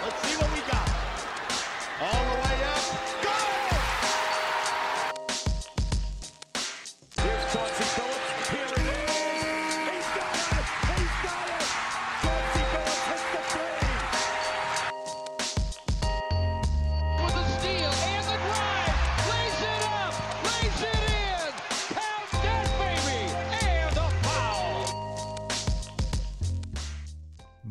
Let's 0.00 0.22
see 0.22 0.36
what 0.36 0.47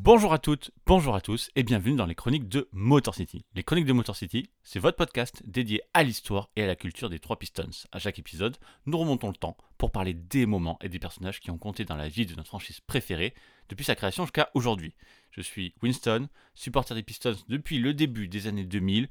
Bonjour 0.07 0.31
à 0.31 0.39
toutes, 0.39 0.71
bonjour 0.85 1.15
à 1.15 1.19
tous 1.19 1.49
et 1.57 1.63
bienvenue 1.63 1.97
dans 1.97 2.05
les 2.05 2.15
chroniques 2.15 2.47
de 2.47 2.69
Motor 2.71 3.13
City. 3.13 3.43
Les 3.55 3.63
chroniques 3.63 3.83
de 3.85 3.91
Motor 3.91 4.15
City, 4.15 4.49
c'est 4.63 4.79
votre 4.79 4.95
podcast 4.95 5.43
dédié 5.45 5.81
à 5.93 6.01
l'histoire 6.03 6.49
et 6.55 6.63
à 6.63 6.65
la 6.65 6.77
culture 6.77 7.09
des 7.09 7.19
trois 7.19 7.37
Pistons. 7.37 7.87
À 7.91 7.99
chaque 7.99 8.17
épisode, 8.17 8.55
nous 8.85 8.97
remontons 8.97 9.27
le 9.27 9.35
temps 9.35 9.57
pour 9.77 9.91
parler 9.91 10.13
des 10.13 10.45
moments 10.45 10.79
et 10.81 10.87
des 10.87 10.97
personnages 10.97 11.41
qui 11.41 11.51
ont 11.51 11.57
compté 11.57 11.83
dans 11.83 11.97
la 11.97 12.07
vie 12.07 12.25
de 12.25 12.35
notre 12.35 12.47
franchise 12.47 12.79
préférée 12.79 13.33
depuis 13.67 13.83
sa 13.83 13.95
création 13.95 14.23
jusqu'à 14.23 14.49
aujourd'hui. 14.53 14.95
Je 15.31 15.41
suis 15.41 15.73
Winston, 15.83 16.29
supporter 16.55 16.95
des 16.95 17.03
Pistons 17.03 17.35
depuis 17.49 17.77
le 17.77 17.93
début 17.93 18.29
des 18.29 18.47
années 18.47 18.63
2000, 18.63 19.09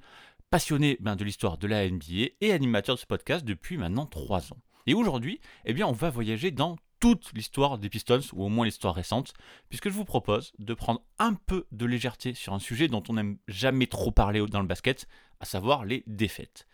passionné 0.48 0.96
ben, 1.00 1.14
de 1.14 1.24
l'histoire 1.24 1.58
de 1.58 1.66
la 1.66 1.86
NBA 1.86 2.30
et 2.40 2.52
animateur 2.52 2.94
de 2.94 3.00
ce 3.00 3.06
podcast 3.06 3.44
depuis 3.44 3.76
maintenant 3.76 4.06
3 4.06 4.54
ans. 4.54 4.62
Et 4.86 4.94
aujourd'hui, 4.94 5.40
eh 5.66 5.74
bien, 5.74 5.86
on 5.86 5.92
va 5.92 6.08
voyager 6.08 6.52
dans 6.52 6.78
toute 7.00 7.32
l'histoire 7.32 7.78
des 7.78 7.88
Pistons, 7.88 8.20
ou 8.32 8.44
au 8.44 8.48
moins 8.48 8.64
l'histoire 8.64 8.94
récente, 8.94 9.34
puisque 9.68 9.88
je 9.88 9.94
vous 9.94 10.04
propose 10.04 10.52
de 10.58 10.74
prendre 10.74 11.02
un 11.18 11.34
peu 11.34 11.66
de 11.72 11.86
légèreté 11.86 12.34
sur 12.34 12.52
un 12.52 12.58
sujet 12.58 12.88
dont 12.88 13.02
on 13.08 13.14
n'aime 13.14 13.38
jamais 13.48 13.86
trop 13.86 14.10
parler 14.10 14.44
dans 14.46 14.60
le 14.60 14.66
basket, 14.66 15.06
à 15.40 15.44
savoir 15.44 15.84
les 15.84 16.02
défaites. 16.06 16.66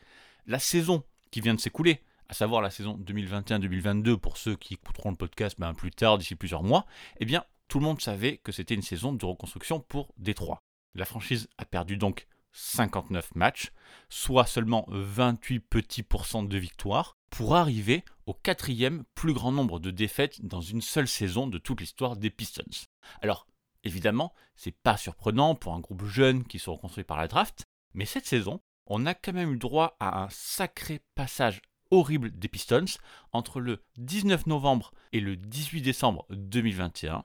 La 0.47 0.59
saison 0.59 1.05
qui 1.31 1.41
vient 1.41 1.55
de 1.55 1.61
s'écouler, 1.61 2.03
à 2.29 2.35
savoir 2.35 2.63
la 2.63 2.71
saison 2.71 2.99
2021-2022 2.99 4.17
pour 4.17 4.37
ceux 4.37 4.57
qui 4.57 4.75
écouteront 4.75 5.11
le 5.11 5.17
podcast 5.17 5.57
ben, 5.59 5.75
plus 5.75 5.91
tard, 5.91 6.19
d'ici 6.19 6.35
plusieurs 6.35 6.63
mois, 6.63 6.87
eh 7.19 7.25
bien, 7.25 7.45
tout 7.69 7.79
le 7.79 7.85
monde 7.85 8.01
savait 8.01 8.39
que 8.39 8.53
c'était 8.53 8.75
une 8.75 8.83
saison 8.83 9.13
de 9.13 9.25
reconstruction 9.25 9.81
pour 9.81 10.13
Détroit. 10.19 10.59
La 10.95 11.05
franchise 11.05 11.49
a 11.59 11.65
perdu 11.65 11.97
donc 11.97 12.27
59 12.53 13.35
matchs, 13.35 13.73
soit 14.09 14.47
seulement 14.47 14.85
28 14.89 15.61
petits 15.61 16.03
pourcents 16.03 16.43
de 16.43 16.59
victoires, 16.59 17.17
pour 17.31 17.57
arriver 17.57 18.05
au 18.27 18.35
quatrième 18.35 19.05
plus 19.15 19.33
grand 19.33 19.53
nombre 19.53 19.81
de 19.81 19.91
défaites 19.91 20.45
dans 20.45 20.61
une 20.61 20.83
seule 20.83 21.09
saison 21.09 21.47
de 21.47 21.59
toute 21.59 21.81
l'histoire 21.81 22.17
des 22.17 22.31
Pistons. 22.31 22.87
Alors, 23.23 23.47
évidemment, 23.85 24.35
c'est 24.55 24.77
pas 24.77 24.97
surprenant 24.97 25.55
pour 25.55 25.75
un 25.75 25.81
groupe 25.81 26.05
jeune 26.05 26.45
qui 26.45 26.59
se 26.59 26.69
reconstruit 26.69 27.05
par 27.05 27.17
la 27.17 27.29
draft, 27.29 27.65
mais 27.95 28.05
cette 28.05 28.27
saison, 28.27 28.61
on 28.87 29.07
a 29.07 29.15
quand 29.15 29.33
même 29.33 29.55
eu 29.55 29.59
droit 29.59 29.97
à 29.99 30.23
un 30.23 30.29
sacré 30.31 31.01
passage 31.15 31.63
horrible 31.91 32.31
des 32.31 32.49
Pistons 32.49 32.85
entre 33.33 33.61
le 33.61 33.83
19 33.97 34.47
novembre 34.47 34.93
et 35.13 35.21
le 35.21 35.37
18 35.37 35.83
décembre 35.83 36.27
2021, 36.31 37.25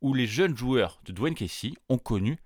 où 0.00 0.14
les 0.14 0.26
jeunes 0.26 0.56
joueurs 0.56 1.00
de 1.04 1.12
Dwayne 1.12 1.34
Casey 1.34 1.72
ont 1.88 1.98
connu 1.98 2.38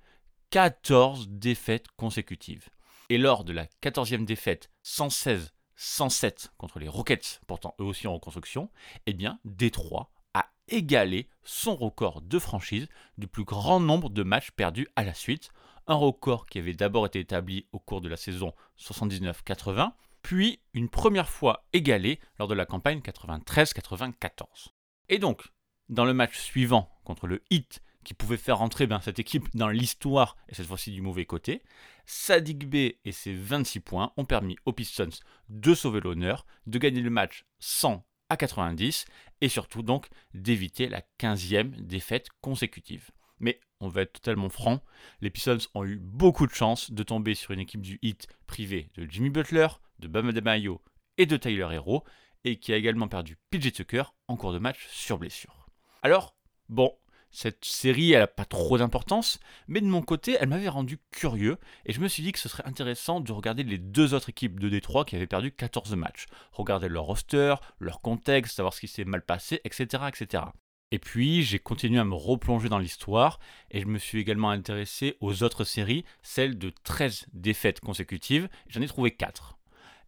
14 0.53 1.31
défaites 1.31 1.87
consécutives. 1.97 2.69
Et 3.09 3.17
lors 3.17 3.43
de 3.43 3.55
la 3.55 3.65
14e 3.83 4.27
défaite 4.27 4.69
116-107 4.85 6.51
contre 6.59 6.79
les 6.79 6.89
Rockets, 6.89 7.41
pourtant 7.47 7.75
eux 7.81 7.85
aussi 7.85 8.07
en 8.07 8.13
reconstruction, 8.13 8.69
eh 9.07 9.15
bien 9.15 9.41
Détroit 9.47 10.11
a 10.35 10.51
égalé 10.69 11.31
son 11.43 11.75
record 11.75 12.21
de 12.21 12.39
franchise 12.39 12.87
du 13.17 13.29
plus 13.29 13.45
grand 13.45 13.81
nombre 13.81 14.11
de 14.11 14.23
matchs 14.23 14.51
perdus 14.51 14.89
à 14.95 15.05
la 15.05 15.15
suite, 15.15 15.49
un 15.87 15.95
record 15.95 16.45
qui 16.45 16.59
avait 16.59 16.75
d'abord 16.75 17.07
été 17.07 17.21
établi 17.21 17.67
au 17.73 17.79
cours 17.79 18.03
de 18.03 18.11
la 18.11 18.19
saison 18.19 18.53
79-80, 18.79 19.93
puis 20.21 20.61
une 20.75 20.91
première 20.91 21.31
fois 21.31 21.65
égalé 21.73 22.21
lors 22.39 22.47
de 22.49 22.55
la 22.55 22.67
campagne 22.67 22.99
93-94. 22.99 24.69
Et 25.09 25.19
donc, 25.19 25.45
dans 25.89 26.05
le 26.05 26.13
match 26.13 26.39
suivant 26.39 26.91
contre 27.05 27.27
le 27.27 27.43
Heat, 27.51 27.81
qui 28.05 28.15
pouvait 28.15 28.37
faire 28.37 28.59
rentrer 28.59 28.87
ben, 28.87 29.01
cette 29.01 29.19
équipe 29.19 29.49
dans 29.55 29.69
l'histoire, 29.69 30.37
et 30.49 30.55
cette 30.55 30.67
fois-ci 30.67 30.91
du 30.91 31.03
mauvais 31.03 31.27
côté, 31.27 31.63
Sadik 32.07 32.69
B 32.69 32.75
et 33.05 33.13
ses 33.13 33.35
26 33.35 33.81
points 33.81 34.13
ont 34.17 34.25
permis 34.25 34.57
aux 34.67 34.73
Pistons 34.73 35.09
de 35.49 35.75
sauver 35.75 36.01
l'honneur, 36.01 36.47
de 36.67 36.79
gagner 36.79 37.01
le 37.01 37.11
match 37.11 37.45
100 37.61 38.05
à 38.29 38.37
90, 38.37 39.05
et 39.41 39.49
surtout 39.49 39.83
donc 39.83 40.09
d'éviter 40.35 40.89
la 40.89 41.03
15e 41.21 41.71
défaite 41.81 42.29
consécutive. 42.41 43.11
Mais 43.39 43.61
on 43.81 43.89
va 43.89 44.03
être 44.03 44.15
totalement 44.15 44.49
franc, 44.49 44.83
les 45.21 45.31
Pistons 45.31 45.59
ont 45.75 45.85
eu 45.85 45.97
beaucoup 45.97 46.47
de 46.47 46.53
chance 46.53 46.93
de 46.93 47.03
tomber 47.03 47.35
sur 47.35 47.51
une 47.51 47.61
équipe 47.61 47.83
du 47.83 47.99
Heat 48.03 48.29
privée 48.47 48.89
de 48.95 49.07
Jimmy 49.11 49.31
Butler, 49.31 49.69
de 49.99 50.09
Bam 50.09 50.29
Adebayo 50.29 50.81
et 51.19 51.27
de 51.27 51.37
Tyler 51.37 51.69
Hero, 51.73 52.05
et 52.45 52.59
qui 52.59 52.73
a 52.73 52.77
également 52.77 53.09
perdu 53.09 53.37
PJ 53.51 53.73
Tucker 53.73 54.05
en 54.29 54.37
cours 54.37 54.53
de 54.53 54.59
match 54.59 54.87
sur 54.91 55.19
blessure. 55.19 55.69
Alors, 56.03 56.37
bon, 56.69 56.97
cette 57.33 57.65
série, 57.65 58.13
elle 58.13 58.21
n'a 58.21 58.27
pas 58.27 58.45
trop 58.45 58.77
d'importance, 58.77 59.41
mais 59.67 59.81
de 59.81 59.87
mon 59.87 60.03
côté, 60.03 60.37
elle 60.39 60.51
m'avait 60.51 60.69
rendu 60.69 60.99
curieux, 61.11 61.57
et 61.87 61.93
je 61.93 62.01
me 62.01 62.07
suis 62.07 62.23
dit 62.23 62.31
que 62.31 62.39
ce 62.39 62.49
serait 62.49 62.67
intéressant 62.67 63.21
de 63.21 63.33
regarder 63.33 63.63
les 63.63 63.79
deux 63.79 64.13
autres 64.13 64.29
équipes 64.29 64.61
de 64.61 64.69
Détroit 64.69 65.07
qui 65.07 65.17
avaient 65.17 65.27
perdu 65.27 65.51
14 65.51 65.95
matchs. 65.97 66.27
Regarder 66.53 66.89
leur 66.89 67.05
roster, 67.05 67.55
leur 67.79 68.03
contexte, 68.03 68.57
savoir 68.57 68.75
ce 68.75 68.81
qui 68.81 68.89
s'est 68.89 69.05
mal 69.05 69.23
passé, 69.23 69.61
etc. 69.65 70.05
etc. 70.09 70.45
Et 70.91 70.99
puis, 70.99 71.43
j'ai 71.43 71.59
continué 71.59 71.99
à 71.99 72.05
me 72.05 72.15
replonger 72.15 72.69
dans 72.69 72.79
l'histoire, 72.79 73.41
et 73.71 73.81
je 73.81 73.87
me 73.87 73.99
suis 73.99 74.21
également 74.21 74.51
intéressé 74.51 75.17
aux 75.21 75.43
autres 75.43 75.65
séries, 75.65 76.05
celles 76.23 76.59
de 76.59 76.71
13 76.85 77.29
défaites 77.33 77.81
consécutives, 77.81 78.51
j'en 78.69 78.83
ai 78.83 78.87
trouvé 78.87 79.11
4. 79.11 79.57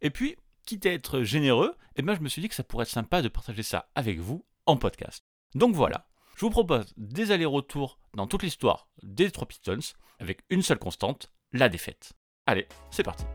Et 0.01 0.11
puis, 0.11 0.35
quitte 0.67 0.85
à 0.85 0.91
être 0.91 1.23
généreux, 1.23 1.75
eh 1.95 2.03
ben, 2.03 2.13
je 2.13 2.21
me 2.21 2.29
suis 2.29 2.41
dit 2.43 2.49
que 2.49 2.55
ça 2.55 2.63
pourrait 2.63 2.83
être 2.83 2.89
sympa 2.89 3.23
de 3.23 3.29
partager 3.29 3.63
ça 3.63 3.89
avec 3.95 4.19
vous 4.19 4.45
en 4.67 4.77
podcast. 4.77 5.23
Donc 5.55 5.73
voilà, 5.73 6.07
je 6.35 6.41
vous 6.41 6.49
propose 6.49 6.93
des 6.97 7.31
allers-retours 7.31 7.97
dans 8.13 8.27
toute 8.27 8.43
l'histoire 8.43 8.87
des 9.03 9.31
trois 9.31 9.47
Pistons 9.47 9.93
avec 10.19 10.41
une 10.49 10.61
seule 10.61 10.79
constante, 10.79 11.31
la 11.51 11.69
défaite. 11.69 12.13
Allez, 12.45 12.67
c'est 12.91 13.03
parti. 13.03 13.25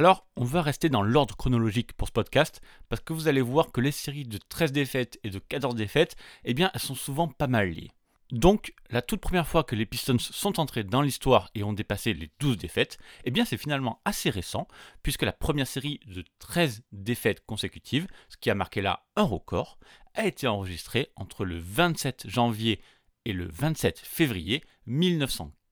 Alors, 0.00 0.26
on 0.34 0.44
va 0.44 0.62
rester 0.62 0.88
dans 0.88 1.02
l'ordre 1.02 1.36
chronologique 1.36 1.92
pour 1.92 2.08
ce 2.08 2.12
podcast, 2.12 2.62
parce 2.88 3.02
que 3.02 3.12
vous 3.12 3.28
allez 3.28 3.42
voir 3.42 3.70
que 3.70 3.82
les 3.82 3.92
séries 3.92 4.24
de 4.24 4.38
13 4.38 4.72
défaites 4.72 5.20
et 5.24 5.28
de 5.28 5.38
14 5.38 5.74
défaites, 5.74 6.16
eh 6.46 6.54
elles 6.58 6.80
sont 6.80 6.94
souvent 6.94 7.28
pas 7.28 7.48
mal 7.48 7.68
liées. 7.68 7.90
Donc, 8.32 8.72
la 8.88 9.02
toute 9.02 9.20
première 9.20 9.46
fois 9.46 9.62
que 9.62 9.76
les 9.76 9.84
Pistons 9.84 10.18
sont 10.18 10.58
entrés 10.58 10.84
dans 10.84 11.02
l'histoire 11.02 11.50
et 11.54 11.64
ont 11.64 11.74
dépassé 11.74 12.14
les 12.14 12.30
12 12.40 12.56
défaites, 12.56 12.96
eh 13.24 13.30
bien, 13.30 13.44
c'est 13.44 13.58
finalement 13.58 14.00
assez 14.06 14.30
récent, 14.30 14.68
puisque 15.02 15.20
la 15.20 15.34
première 15.34 15.66
série 15.66 16.00
de 16.06 16.24
13 16.38 16.82
défaites 16.92 17.44
consécutives, 17.44 18.06
ce 18.30 18.38
qui 18.38 18.48
a 18.48 18.54
marqué 18.54 18.80
là 18.80 19.04
un 19.16 19.24
record, 19.24 19.78
a 20.14 20.24
été 20.24 20.46
enregistrée 20.46 21.12
entre 21.16 21.44
le 21.44 21.58
27 21.58 22.26
janvier 22.26 22.80
et 23.26 23.34
le 23.34 23.50
27 23.52 23.98
février 23.98 24.64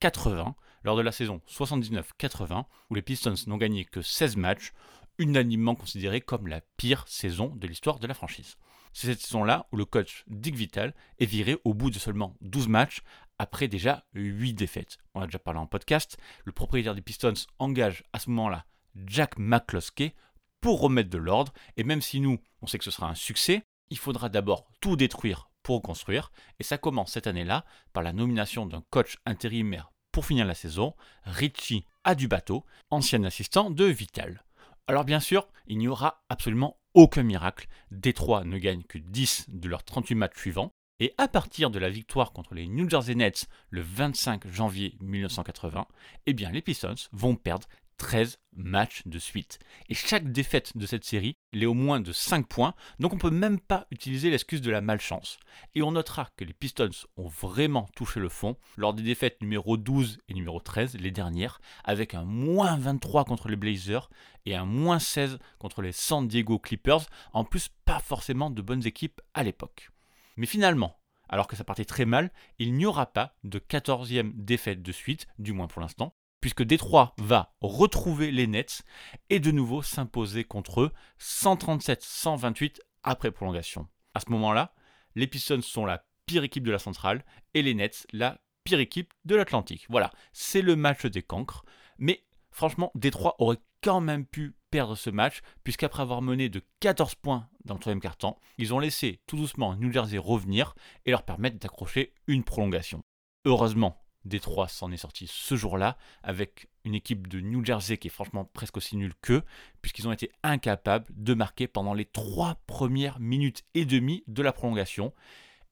1980, 0.00 0.54
lors 0.84 0.96
de 0.96 1.02
la 1.02 1.12
saison 1.12 1.40
79-80, 1.48 2.64
où 2.90 2.94
les 2.94 3.02
Pistons 3.02 3.34
n'ont 3.46 3.56
gagné 3.56 3.84
que 3.84 4.00
16 4.00 4.36
matchs, 4.36 4.72
unanimement 5.18 5.74
considérée 5.74 6.20
comme 6.20 6.46
la 6.46 6.60
pire 6.76 7.04
saison 7.08 7.48
de 7.56 7.66
l'histoire 7.66 7.98
de 7.98 8.06
la 8.06 8.14
franchise. 8.14 8.56
C'est 8.92 9.08
cette 9.08 9.20
saison-là 9.20 9.66
où 9.72 9.76
le 9.76 9.84
coach 9.84 10.24
Dick 10.28 10.54
Vitale 10.54 10.94
est 11.18 11.26
viré 11.26 11.56
au 11.64 11.74
bout 11.74 11.90
de 11.90 11.98
seulement 11.98 12.36
12 12.42 12.68
matchs, 12.68 13.02
après 13.38 13.66
déjà 13.68 14.04
8 14.14 14.54
défaites. 14.54 14.98
On 15.14 15.20
a 15.20 15.26
déjà 15.26 15.38
parlé 15.38 15.58
en 15.58 15.66
podcast, 15.66 16.16
le 16.44 16.52
propriétaire 16.52 16.94
des 16.94 17.02
Pistons 17.02 17.34
engage 17.58 18.04
à 18.12 18.20
ce 18.20 18.30
moment-là 18.30 18.64
Jack 19.06 19.36
McCloskey 19.38 20.14
pour 20.60 20.80
remettre 20.80 21.10
de 21.10 21.18
l'ordre, 21.18 21.52
et 21.76 21.84
même 21.84 22.02
si 22.02 22.20
nous, 22.20 22.38
on 22.62 22.66
sait 22.66 22.78
que 22.78 22.84
ce 22.84 22.90
sera 22.90 23.08
un 23.08 23.14
succès, 23.14 23.62
il 23.90 23.98
faudra 23.98 24.28
d'abord 24.28 24.68
tout 24.80 24.96
détruire 24.96 25.47
pour 25.68 25.76
reconstruire, 25.76 26.32
et 26.58 26.62
ça 26.62 26.78
commence 26.78 27.12
cette 27.12 27.26
année-là 27.26 27.66
par 27.92 28.02
la 28.02 28.14
nomination 28.14 28.64
d'un 28.64 28.82
coach 28.88 29.18
intérimaire 29.26 29.92
pour 30.12 30.24
finir 30.24 30.46
la 30.46 30.54
saison, 30.54 30.94
Richie 31.24 31.84
Adubato, 32.04 32.64
ancien 32.88 33.22
assistant 33.24 33.70
de 33.70 33.84
Vital. 33.84 34.44
Alors 34.86 35.04
bien 35.04 35.20
sûr, 35.20 35.46
il 35.66 35.76
n'y 35.76 35.86
aura 35.86 36.24
absolument 36.30 36.78
aucun 36.94 37.22
miracle, 37.22 37.66
Détroit 37.90 38.44
ne 38.44 38.56
gagne 38.56 38.82
que 38.82 38.96
10 38.96 39.50
de 39.50 39.68
leurs 39.68 39.84
38 39.84 40.14
matchs 40.14 40.38
suivants, 40.38 40.72
et 41.00 41.12
à 41.18 41.28
partir 41.28 41.68
de 41.68 41.78
la 41.78 41.90
victoire 41.90 42.32
contre 42.32 42.54
les 42.54 42.66
New 42.66 42.88
Jersey 42.88 43.14
Nets 43.14 43.46
le 43.68 43.82
25 43.82 44.48
janvier 44.48 44.96
1980, 45.02 45.86
eh 46.24 46.32
bien 46.32 46.50
les 46.50 46.62
Pistons 46.62 46.94
vont 47.12 47.36
perdre 47.36 47.68
13 47.98 48.38
matchs 48.56 49.02
de 49.06 49.18
suite. 49.18 49.58
Et 49.88 49.94
chaque 49.94 50.32
défaite 50.32 50.76
de 50.76 50.86
cette 50.86 51.04
série 51.04 51.36
l'est 51.52 51.66
au 51.66 51.74
moins 51.74 52.00
de 52.00 52.12
5 52.12 52.46
points, 52.46 52.74
donc 52.98 53.12
on 53.12 53.16
ne 53.16 53.20
peut 53.20 53.30
même 53.30 53.60
pas 53.60 53.86
utiliser 53.90 54.30
l'excuse 54.30 54.60
de 54.62 54.70
la 54.70 54.80
malchance. 54.80 55.38
Et 55.74 55.82
on 55.82 55.92
notera 55.92 56.28
que 56.36 56.44
les 56.44 56.54
Pistons 56.54 56.90
ont 57.16 57.28
vraiment 57.28 57.88
touché 57.94 58.20
le 58.20 58.28
fond 58.28 58.56
lors 58.76 58.94
des 58.94 59.02
défaites 59.02 59.40
numéro 59.42 59.76
12 59.76 60.18
et 60.28 60.34
numéro 60.34 60.60
13, 60.60 60.96
les 60.98 61.10
dernières, 61.10 61.60
avec 61.84 62.14
un 62.14 62.24
moins 62.24 62.76
23 62.78 63.24
contre 63.24 63.48
les 63.48 63.56
Blazers 63.56 64.08
et 64.46 64.56
un 64.56 64.64
moins 64.64 64.98
16 64.98 65.38
contre 65.58 65.82
les 65.82 65.92
San 65.92 66.26
Diego 66.26 66.58
Clippers, 66.58 67.06
en 67.32 67.44
plus 67.44 67.68
pas 67.84 68.00
forcément 68.00 68.50
de 68.50 68.62
bonnes 68.62 68.86
équipes 68.86 69.20
à 69.34 69.42
l'époque. 69.42 69.90
Mais 70.36 70.46
finalement, 70.46 70.98
alors 71.28 71.46
que 71.46 71.56
ça 71.56 71.64
partait 71.64 71.84
très 71.84 72.06
mal, 72.06 72.30
il 72.58 72.74
n'y 72.74 72.86
aura 72.86 73.06
pas 73.06 73.34
de 73.44 73.58
14e 73.58 74.32
défaite 74.34 74.82
de 74.82 74.92
suite, 74.92 75.26
du 75.38 75.52
moins 75.52 75.66
pour 75.66 75.82
l'instant, 75.82 76.14
puisque 76.40 76.62
Détroit 76.62 77.14
va 77.18 77.54
retrouver 77.60 78.30
les 78.30 78.46
Nets 78.46 78.82
et 79.30 79.40
de 79.40 79.50
nouveau 79.50 79.82
s'imposer 79.82 80.44
contre 80.44 80.82
eux 80.82 80.92
137-128 81.20 82.78
après 83.02 83.30
prolongation. 83.30 83.88
À 84.14 84.20
ce 84.20 84.30
moment-là, 84.30 84.74
les 85.14 85.26
Pistons 85.26 85.62
sont 85.62 85.84
la 85.84 86.04
pire 86.26 86.44
équipe 86.44 86.64
de 86.64 86.72
la 86.72 86.78
centrale 86.78 87.24
et 87.54 87.62
les 87.62 87.74
Nets 87.74 88.06
la 88.12 88.40
pire 88.64 88.80
équipe 88.80 89.12
de 89.24 89.34
l'Atlantique. 89.34 89.86
Voilà, 89.88 90.12
c'est 90.32 90.62
le 90.62 90.76
match 90.76 91.06
des 91.06 91.22
cancres. 91.22 91.64
Mais 91.98 92.24
franchement, 92.50 92.92
Détroit 92.94 93.36
aurait 93.38 93.58
quand 93.82 94.00
même 94.00 94.26
pu 94.26 94.54
perdre 94.70 94.96
ce 94.96 95.10
match, 95.10 95.40
puisqu'après 95.64 96.02
avoir 96.02 96.22
mené 96.22 96.48
de 96.48 96.62
14 96.80 97.14
points 97.16 97.48
dans 97.64 97.74
le 97.74 97.80
troisième 97.80 98.00
quart-temps, 98.00 98.38
ils 98.58 98.74
ont 98.74 98.78
laissé 98.78 99.20
tout 99.26 99.36
doucement 99.36 99.74
New 99.76 99.92
Jersey 99.92 100.18
revenir 100.18 100.74
et 101.06 101.10
leur 101.10 101.22
permettre 101.22 101.58
d'accrocher 101.58 102.12
une 102.26 102.44
prolongation. 102.44 103.02
Heureusement, 103.44 104.04
Détroit 104.28 104.68
s'en 104.68 104.92
est 104.92 104.98
sorti 104.98 105.26
ce 105.28 105.56
jour-là 105.56 105.96
avec 106.22 106.68
une 106.84 106.94
équipe 106.94 107.26
de 107.26 107.40
New 107.40 107.64
Jersey 107.64 107.98
qui 107.98 108.08
est 108.08 108.10
franchement 108.10 108.44
presque 108.44 108.76
aussi 108.76 108.96
nulle 108.96 109.14
qu'eux, 109.20 109.42
puisqu'ils 109.82 110.06
ont 110.06 110.12
été 110.12 110.30
incapables 110.42 111.06
de 111.10 111.34
marquer 111.34 111.66
pendant 111.66 111.94
les 111.94 112.04
trois 112.04 112.56
premières 112.66 113.20
minutes 113.20 113.64
et 113.74 113.84
demie 113.84 114.24
de 114.26 114.42
la 114.42 114.52
prolongation. 114.52 115.12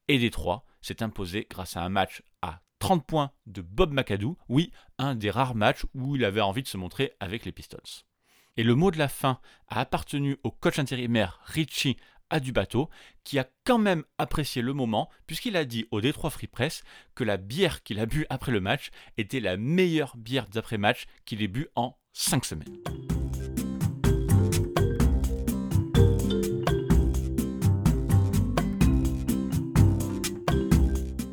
Et 0.07 0.19
Détroit 0.19 0.65
s'est 0.81 1.03
imposé 1.03 1.47
grâce 1.49 1.77
à 1.77 1.83
un 1.83 1.89
match 1.89 2.23
à 2.41 2.61
30 2.79 3.05
points 3.05 3.31
de 3.45 3.61
Bob 3.61 3.91
McAdoo, 3.91 4.37
oui, 4.49 4.71
un 4.97 5.15
des 5.15 5.31
rares 5.31 5.55
matchs 5.55 5.85
où 5.93 6.15
il 6.15 6.23
avait 6.23 6.41
envie 6.41 6.63
de 6.63 6.67
se 6.67 6.77
montrer 6.77 7.13
avec 7.19 7.45
les 7.45 7.51
Pistons. 7.51 8.03
Et 8.55 8.63
le 8.63 8.75
mot 8.75 8.91
de 8.91 8.97
la 8.97 9.07
fin 9.07 9.39
a 9.67 9.81
appartenu 9.81 10.37
au 10.43 10.51
coach 10.51 10.79
intérimaire 10.79 11.39
Richie 11.43 11.97
à 12.29 12.39
du 12.39 12.51
bateau, 12.51 12.89
qui 13.23 13.39
a 13.39 13.47
quand 13.65 13.77
même 13.77 14.03
apprécié 14.17 14.61
le 14.61 14.73
moment, 14.73 15.09
puisqu'il 15.25 15.57
a 15.57 15.65
dit 15.65 15.87
au 15.91 16.01
Détroit 16.01 16.29
Free 16.29 16.47
Press 16.47 16.83
que 17.15 17.23
la 17.23 17.37
bière 17.37 17.83
qu'il 17.83 17.99
a 17.99 18.05
bu 18.05 18.25
après 18.29 18.51
le 18.51 18.61
match 18.61 18.91
était 19.17 19.39
la 19.39 19.57
meilleure 19.57 20.17
bière 20.17 20.47
d'après-match 20.47 21.05
qu'il 21.25 21.41
ait 21.41 21.47
bu 21.47 21.67
en 21.75 21.97
5 22.13 22.45
semaines. 22.45 22.77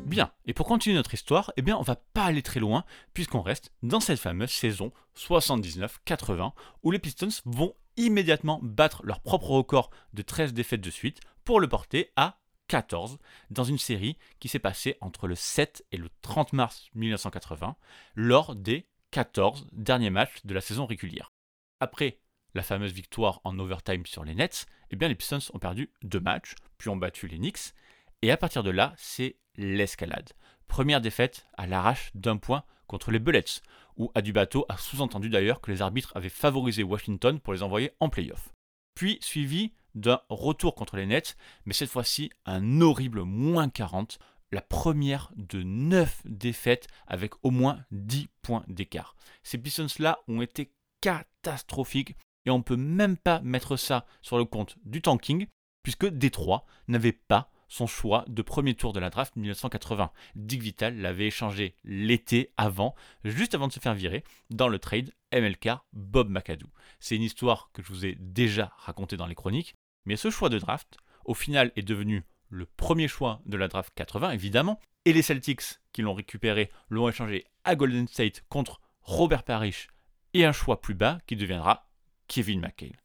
Bien, 0.05 0.31
et 0.45 0.53
pour 0.53 0.65
continuer 0.65 0.95
notre 0.95 1.13
histoire, 1.13 1.51
eh 1.57 1.61
bien 1.61 1.75
on 1.75 1.81
va 1.81 1.97
pas 1.97 2.23
aller 2.23 2.41
très 2.41 2.61
loin, 2.61 2.85
puisqu'on 3.13 3.41
reste 3.41 3.73
dans 3.83 3.99
cette 3.99 4.19
fameuse 4.19 4.51
saison 4.51 4.93
79-80, 5.17 6.53
où 6.83 6.91
les 6.91 6.99
Pistons 6.99 7.27
vont 7.43 7.75
immédiatement 7.97 8.59
battre 8.61 9.01
leur 9.05 9.19
propre 9.21 9.49
record 9.49 9.89
de 10.13 10.21
13 10.21 10.53
défaites 10.53 10.81
de 10.81 10.89
suite 10.89 11.19
pour 11.43 11.59
le 11.59 11.67
porter 11.67 12.11
à 12.15 12.39
14 12.67 13.17
dans 13.51 13.63
une 13.63 13.77
série 13.77 14.17
qui 14.39 14.47
s'est 14.47 14.59
passée 14.59 14.97
entre 15.01 15.27
le 15.27 15.35
7 15.35 15.85
et 15.91 15.97
le 15.97 16.09
30 16.21 16.53
mars 16.53 16.89
1980 16.95 17.75
lors 18.15 18.55
des 18.55 18.87
14 19.11 19.67
derniers 19.71 20.09
matchs 20.09 20.45
de 20.45 20.53
la 20.53 20.61
saison 20.61 20.85
régulière. 20.85 21.31
Après 21.79 22.19
la 22.53 22.63
fameuse 22.63 22.93
victoire 22.93 23.41
en 23.43 23.59
overtime 23.59 24.05
sur 24.05 24.23
les 24.23 24.33
Nets, 24.33 24.65
eh 24.89 24.95
bien 24.95 25.07
les 25.07 25.15
Pistons 25.15 25.39
ont 25.53 25.59
perdu 25.59 25.91
deux 26.03 26.19
matchs, 26.19 26.55
puis 26.77 26.89
ont 26.89 26.95
battu 26.95 27.27
les 27.27 27.37
Knicks, 27.37 27.73
et 28.21 28.31
à 28.31 28.37
partir 28.37 28.63
de 28.63 28.71
là, 28.71 28.93
c'est 28.97 29.35
l'escalade. 29.57 30.31
Première 30.67 31.01
défaite 31.01 31.45
à 31.57 31.67
l'arrache 31.67 32.11
d'un 32.15 32.37
point 32.37 32.63
contre 32.87 33.11
les 33.11 33.19
Bullets, 33.19 33.61
où 33.97 34.11
Adubato 34.15 34.65
a 34.69 34.77
sous-entendu 34.77 35.29
d'ailleurs 35.29 35.61
que 35.61 35.71
les 35.71 35.81
arbitres 35.81 36.11
avaient 36.15 36.29
favorisé 36.29 36.83
Washington 36.83 37.39
pour 37.39 37.53
les 37.53 37.63
envoyer 37.63 37.91
en 37.99 38.09
playoff. 38.09 38.53
Puis 38.95 39.17
suivi 39.21 39.73
d'un 39.93 40.21
retour 40.29 40.75
contre 40.75 40.97
les 40.97 41.05
Nets, 41.05 41.35
mais 41.65 41.73
cette 41.73 41.89
fois-ci 41.89 42.29
un 42.45 42.81
horrible 42.81 43.23
moins 43.23 43.69
40, 43.69 44.19
la 44.51 44.61
première 44.61 45.31
de 45.35 45.63
9 45.63 46.21
défaites 46.25 46.87
avec 47.07 47.33
au 47.43 47.51
moins 47.51 47.79
10 47.91 48.27
points 48.41 48.63
d'écart. 48.67 49.15
Ces 49.43 49.57
Pistons-là 49.57 50.19
ont 50.27 50.41
été 50.41 50.71
catastrophiques 51.01 52.15
et 52.45 52.51
on 52.51 52.59
ne 52.59 52.63
peut 52.63 52.77
même 52.77 53.17
pas 53.17 53.41
mettre 53.41 53.75
ça 53.75 54.05
sur 54.21 54.37
le 54.37 54.45
compte 54.45 54.77
du 54.83 55.01
tanking, 55.01 55.47
puisque 55.83 56.07
Détroit 56.07 56.65
n'avait 56.87 57.11
pas 57.11 57.51
son 57.67 57.87
choix 57.87 58.25
de 58.27 58.41
premier 58.41 58.75
tour 58.75 58.93
de 58.93 58.99
la 58.99 59.09
draft 59.09 59.35
1980. 59.35 60.11
Dick 60.35 60.61
Vital 60.61 60.97
l'avait 60.97 61.27
échangé 61.27 61.75
l'été 61.83 62.51
avant, 62.57 62.95
juste 63.23 63.55
avant 63.55 63.67
de 63.67 63.73
se 63.73 63.79
faire 63.79 63.93
virer, 63.93 64.23
dans 64.49 64.67
le 64.67 64.79
trade 64.79 65.11
MLK 65.33 65.69
Bob 65.93 66.29
McAdoo. 66.29 66.69
C'est 66.99 67.15
une 67.15 67.23
histoire 67.23 67.69
que 67.73 67.81
je 67.81 67.87
vous 67.89 68.05
ai 68.05 68.15
déjà 68.19 68.71
racontée 68.77 69.17
dans 69.17 69.27
les 69.27 69.35
chroniques, 69.35 69.75
mais 70.05 70.15
ce 70.15 70.29
choix 70.29 70.49
de 70.49 70.59
draft, 70.59 70.97
au 71.25 71.33
final, 71.33 71.71
est 71.75 71.81
devenu 71.81 72.23
le 72.49 72.65
premier 72.65 73.07
choix 73.07 73.41
de 73.45 73.57
la 73.57 73.67
draft 73.67 73.91
80, 73.95 74.31
évidemment, 74.31 74.79
et 75.05 75.13
les 75.13 75.21
Celtics 75.21 75.79
qui 75.91 76.01
l'ont 76.01 76.13
récupéré 76.13 76.71
l'ont 76.89 77.09
échangé 77.09 77.45
à 77.63 77.75
Golden 77.75 78.07
State 78.07 78.43
contre 78.49 78.81
Robert 79.01 79.43
Parrish 79.43 79.87
et 80.33 80.45
un 80.45 80.51
choix 80.51 80.81
plus 80.81 80.95
bas 80.95 81.19
qui 81.27 81.35
deviendra 81.35 81.87
Kevin 82.27 82.59
McHale. 82.59 83.01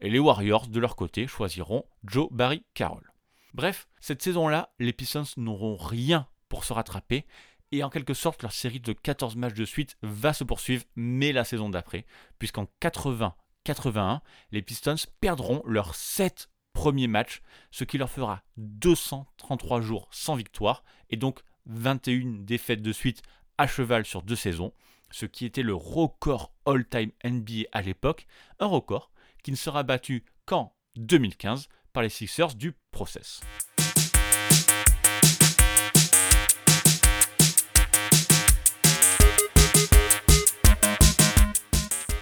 Et 0.00 0.10
les 0.10 0.18
Warriors, 0.18 0.68
de 0.68 0.80
leur 0.80 0.96
côté, 0.96 1.26
choisiront 1.26 1.84
Joe 2.04 2.28
Barry 2.30 2.64
Carroll. 2.72 3.09
Bref, 3.54 3.88
cette 4.00 4.22
saison-là, 4.22 4.72
les 4.78 4.92
Pistons 4.92 5.24
n'auront 5.36 5.76
rien 5.76 6.28
pour 6.48 6.64
se 6.64 6.72
rattraper. 6.72 7.26
Et 7.72 7.84
en 7.84 7.90
quelque 7.90 8.14
sorte 8.14 8.42
leur 8.42 8.52
série 8.52 8.80
de 8.80 8.92
14 8.92 9.36
matchs 9.36 9.54
de 9.54 9.64
suite 9.64 9.96
va 10.02 10.32
se 10.32 10.42
poursuivre, 10.42 10.84
mais 10.96 11.32
la 11.32 11.44
saison 11.44 11.68
d'après, 11.68 12.04
puisqu'en 12.38 12.66
80-81, 12.82 14.20
les 14.50 14.62
Pistons 14.62 14.96
perdront 15.20 15.62
leurs 15.64 15.94
7 15.94 16.50
premiers 16.72 17.06
matchs, 17.06 17.42
ce 17.70 17.84
qui 17.84 17.98
leur 17.98 18.10
fera 18.10 18.42
233 18.56 19.80
jours 19.80 20.08
sans 20.10 20.34
victoire 20.34 20.82
et 21.10 21.16
donc 21.16 21.40
21 21.66 22.42
défaites 22.42 22.82
de 22.82 22.92
suite 22.92 23.22
à 23.58 23.66
cheval 23.66 24.04
sur 24.04 24.22
deux 24.22 24.36
saisons, 24.36 24.72
ce 25.10 25.26
qui 25.26 25.44
était 25.44 25.62
le 25.62 25.74
record 25.74 26.52
all-time 26.66 27.12
NBA 27.24 27.68
à 27.72 27.82
l'époque, 27.82 28.26
un 28.58 28.66
record 28.66 29.10
qui 29.42 29.50
ne 29.50 29.56
sera 29.56 29.82
battu 29.82 30.24
qu'en 30.46 30.74
2015 30.96 31.68
par 31.92 32.02
les 32.02 32.08
Sixers 32.08 32.54
du 32.54 32.72
process. 32.90 33.40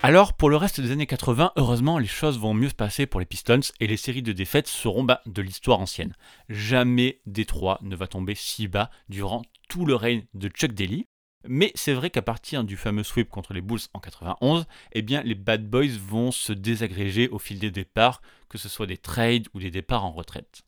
Alors, 0.01 0.33
pour 0.33 0.49
le 0.49 0.57
reste 0.57 0.81
des 0.81 0.93
années 0.93 1.09
80, 1.09 1.53
heureusement, 1.57 1.99
les 1.99 2.07
choses 2.07 2.39
vont 2.39 2.55
mieux 2.55 2.69
se 2.69 2.75
passer 2.75 3.07
pour 3.07 3.19
les 3.19 3.27
Pistons 3.27 3.61
et 3.81 3.89
les 3.89 3.97
séries 3.97 4.23
de 4.23 4.33
défaites 4.33 4.69
seront 4.69 5.03
bah, 5.03 5.21
de 5.27 5.43
l'histoire 5.43 5.81
ancienne. 5.81 6.15
Jamais 6.49 7.21
Détroit 7.27 7.81
ne 7.83 7.97
va 7.97 8.07
tomber 8.07 8.37
si 8.37 8.69
bas 8.69 8.91
durant 9.09 9.43
tout 9.69 9.85
le 9.85 9.97
règne 9.97 10.25
de 10.35 10.49
Chuck 10.49 10.73
Daly. 10.73 11.09
Mais 11.47 11.71
c'est 11.75 11.93
vrai 11.93 12.11
qu'à 12.11 12.23
partir 12.23 12.65
du 12.65 12.77
fameux 12.77 13.05
sweep 13.05 13.29
contre 13.29 13.55
les 13.55 13.61
Bulls 13.61 13.81
en 13.95 14.01
91, 14.01 14.67
eh 14.93 15.03
bien, 15.03 15.23
les 15.23 15.35
Bad 15.35 15.69
Boys 15.69 15.97
vont 16.01 16.33
se 16.33 16.53
désagréger 16.53 17.29
au 17.29 17.39
fil 17.39 17.59
des 17.59 17.71
départs, 17.71 18.21
que 18.49 18.59
ce 18.59 18.69
soit 18.69 18.87
des 18.87 18.97
trades 18.97 19.47
ou 19.55 19.61
des 19.61 19.71
départs 19.71 20.05
en 20.05 20.13
retraite. 20.13 20.63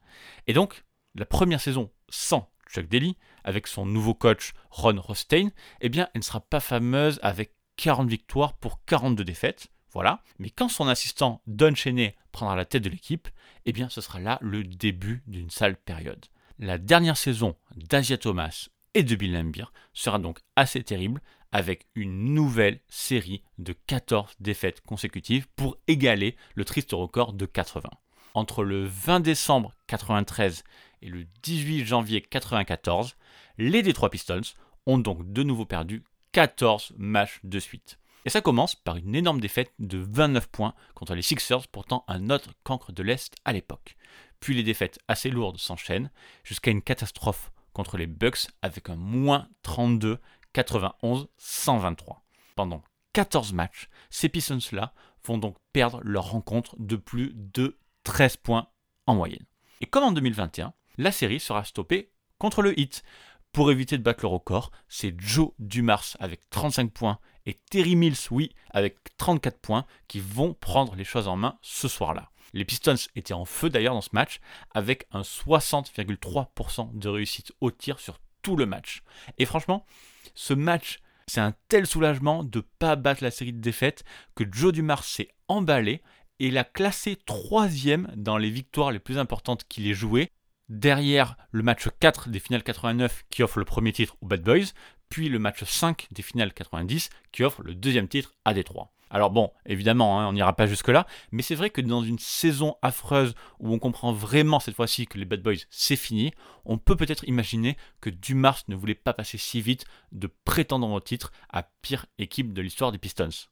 Et 0.46 0.52
donc, 0.52 0.84
la 1.14 1.26
première 1.26 1.60
saison 1.60 1.90
sans 2.08 2.50
Chuck 2.68 2.88
Daly, 2.88 3.16
avec 3.42 3.66
son 3.66 3.84
nouveau 3.84 4.14
coach 4.14 4.52
Ron 4.70 5.00
Rostein, 5.00 5.50
eh 5.80 5.88
bien, 5.88 6.08
elle 6.14 6.20
ne 6.20 6.24
sera 6.24 6.40
pas 6.40 6.60
fameuse 6.60 7.18
avec 7.22 7.54
40 7.76 8.08
victoires 8.08 8.54
pour 8.54 8.84
42 8.84 9.24
défaites. 9.24 9.68
Voilà. 9.92 10.22
Mais 10.38 10.50
quand 10.50 10.68
son 10.68 10.86
assistant 10.86 11.42
Don 11.46 11.74
Cheney 11.74 12.14
prendra 12.30 12.54
la 12.54 12.64
tête 12.64 12.84
de 12.84 12.90
l'équipe, 12.90 13.28
eh 13.66 13.72
bien, 13.72 13.88
ce 13.88 14.00
sera 14.00 14.20
là 14.20 14.38
le 14.40 14.62
début 14.62 15.22
d'une 15.26 15.50
sale 15.50 15.76
période. 15.76 16.26
La 16.58 16.78
dernière 16.78 17.16
saison 17.16 17.56
d'Asia 17.74 18.18
Thomas 18.18 18.68
et 18.94 19.02
de 19.02 19.14
Bill 19.14 19.32
Lambier 19.32 19.64
sera 19.92 20.18
donc 20.18 20.40
assez 20.56 20.82
terrible 20.82 21.20
avec 21.52 21.86
une 21.94 22.32
nouvelle 22.32 22.80
série 22.88 23.42
de 23.58 23.72
14 23.86 24.34
défaites 24.40 24.80
consécutives 24.82 25.48
pour 25.56 25.76
égaler 25.88 26.36
le 26.54 26.64
triste 26.64 26.92
record 26.92 27.32
de 27.32 27.46
80. 27.46 27.90
Entre 28.34 28.62
le 28.62 28.84
20 28.84 29.20
décembre 29.20 29.74
93 29.88 30.62
et 31.02 31.08
le 31.08 31.26
18 31.42 31.84
janvier 31.84 32.20
94, 32.20 33.16
les 33.58 33.82
Detroit 33.82 34.10
Pistons 34.10 34.40
ont 34.86 34.98
donc 34.98 35.32
de 35.32 35.42
nouveau 35.42 35.64
perdu 35.64 36.04
14 36.32 36.94
matchs 36.96 37.40
de 37.42 37.58
suite. 37.58 37.98
Et 38.24 38.30
ça 38.30 38.40
commence 38.40 38.74
par 38.74 38.96
une 38.96 39.14
énorme 39.14 39.40
défaite 39.40 39.72
de 39.78 39.98
29 39.98 40.48
points 40.48 40.74
contre 40.94 41.14
les 41.14 41.22
Sixers, 41.22 41.66
pourtant 41.68 42.04
un 42.06 42.30
autre 42.30 42.50
cancre 42.62 42.92
de 42.92 43.02
l'Est 43.02 43.34
à 43.44 43.52
l'époque. 43.52 43.96
Puis 44.40 44.54
les 44.54 44.62
défaites 44.62 44.98
assez 45.08 45.30
lourdes 45.30 45.58
s'enchaînent, 45.58 46.10
jusqu'à 46.44 46.70
une 46.70 46.82
catastrophe 46.82 47.50
contre 47.80 47.96
les 47.96 48.06
Bucks 48.06 48.48
avec 48.60 48.90
un 48.90 48.96
moins 48.96 49.48
32, 49.62 50.18
91, 50.52 51.28
123. 51.38 52.22
Pendant 52.54 52.82
14 53.14 53.54
matchs, 53.54 53.88
ces 54.10 54.28
Pistons-là 54.28 54.92
vont 55.24 55.38
donc 55.38 55.56
perdre 55.72 56.02
leur 56.02 56.30
rencontre 56.30 56.76
de 56.78 56.96
plus 56.96 57.32
de 57.34 57.78
13 58.04 58.36
points 58.36 58.68
en 59.06 59.14
moyenne. 59.14 59.46
Et 59.80 59.86
comme 59.86 60.04
en 60.04 60.12
2021, 60.12 60.74
la 60.98 61.10
série 61.10 61.40
sera 61.40 61.64
stoppée 61.64 62.12
contre 62.36 62.60
le 62.60 62.78
Heat. 62.78 63.02
Pour 63.50 63.70
éviter 63.70 63.96
de 63.96 64.02
battre 64.02 64.24
le 64.24 64.28
record, 64.28 64.72
c'est 64.86 65.18
Joe 65.18 65.52
Dumars 65.58 66.18
avec 66.20 66.50
35 66.50 66.92
points 66.92 67.18
et 67.46 67.54
Terry 67.70 67.96
Mills, 67.96 68.28
oui, 68.30 68.52
avec 68.68 68.98
34 69.16 69.58
points, 69.58 69.86
qui 70.06 70.20
vont 70.20 70.52
prendre 70.52 70.96
les 70.96 71.04
choses 71.04 71.28
en 71.28 71.36
main 71.36 71.58
ce 71.62 71.88
soir-là. 71.88 72.30
Les 72.52 72.64
Pistons 72.64 72.94
étaient 73.16 73.34
en 73.34 73.44
feu 73.44 73.70
d'ailleurs 73.70 73.94
dans 73.94 74.00
ce 74.00 74.10
match, 74.12 74.40
avec 74.74 75.06
un 75.12 75.22
60,3% 75.22 76.98
de 76.98 77.08
réussite 77.08 77.52
au 77.60 77.70
tir 77.70 77.98
sur 77.98 78.18
tout 78.42 78.56
le 78.56 78.66
match. 78.66 79.02
Et 79.38 79.46
franchement, 79.46 79.86
ce 80.34 80.54
match, 80.54 81.00
c'est 81.26 81.40
un 81.40 81.54
tel 81.68 81.86
soulagement 81.86 82.42
de 82.42 82.58
ne 82.58 82.64
pas 82.78 82.96
battre 82.96 83.22
la 83.22 83.30
série 83.30 83.52
de 83.52 83.60
défaites 83.60 84.04
que 84.34 84.44
Joe 84.50 84.72
Dumars 84.72 85.04
s'est 85.04 85.28
emballé 85.48 86.02
et 86.38 86.50
l'a 86.50 86.64
classé 86.64 87.16
troisième 87.16 88.10
dans 88.16 88.38
les 88.38 88.50
victoires 88.50 88.90
les 88.90 88.98
plus 88.98 89.18
importantes 89.18 89.64
qu'il 89.68 89.86
ait 89.86 89.94
jouées, 89.94 90.30
derrière 90.68 91.36
le 91.50 91.62
match 91.62 91.88
4 92.00 92.30
des 92.30 92.40
finales 92.40 92.62
89 92.62 93.24
qui 93.28 93.42
offre 93.42 93.58
le 93.58 93.64
premier 93.64 93.92
titre 93.92 94.16
aux 94.20 94.26
Bad 94.26 94.42
Boys, 94.42 94.72
puis 95.08 95.28
le 95.28 95.38
match 95.38 95.62
5 95.62 96.08
des 96.12 96.22
finales 96.22 96.54
90 96.54 97.10
qui 97.32 97.44
offre 97.44 97.62
le 97.62 97.74
deuxième 97.74 98.08
titre 98.08 98.34
à 98.44 98.54
Détroit. 98.54 98.92
Alors 99.10 99.30
bon, 99.30 99.50
évidemment, 99.66 100.20
hein, 100.20 100.28
on 100.28 100.32
n'ira 100.32 100.54
pas 100.54 100.66
jusque-là, 100.66 101.06
mais 101.32 101.42
c'est 101.42 101.56
vrai 101.56 101.70
que 101.70 101.80
dans 101.80 102.02
une 102.02 102.18
saison 102.18 102.76
affreuse 102.80 103.34
où 103.58 103.72
on 103.72 103.78
comprend 103.80 104.12
vraiment 104.12 104.60
cette 104.60 104.76
fois-ci 104.76 105.06
que 105.06 105.18
les 105.18 105.24
Bad 105.24 105.42
Boys 105.42 105.66
c'est 105.68 105.96
fini, 105.96 106.32
on 106.64 106.78
peut 106.78 106.94
peut-être 106.94 107.26
imaginer 107.26 107.76
que 108.00 108.08
Dumars 108.08 108.60
ne 108.68 108.76
voulait 108.76 108.94
pas 108.94 109.12
passer 109.12 109.36
si 109.36 109.60
vite 109.60 109.84
de 110.12 110.28
prétendant 110.44 110.94
au 110.94 111.00
titre 111.00 111.32
à 111.50 111.64
pire 111.82 112.06
équipe 112.18 112.52
de 112.52 112.62
l'histoire 112.62 112.92
des 112.92 112.98
Pistons. 112.98 113.48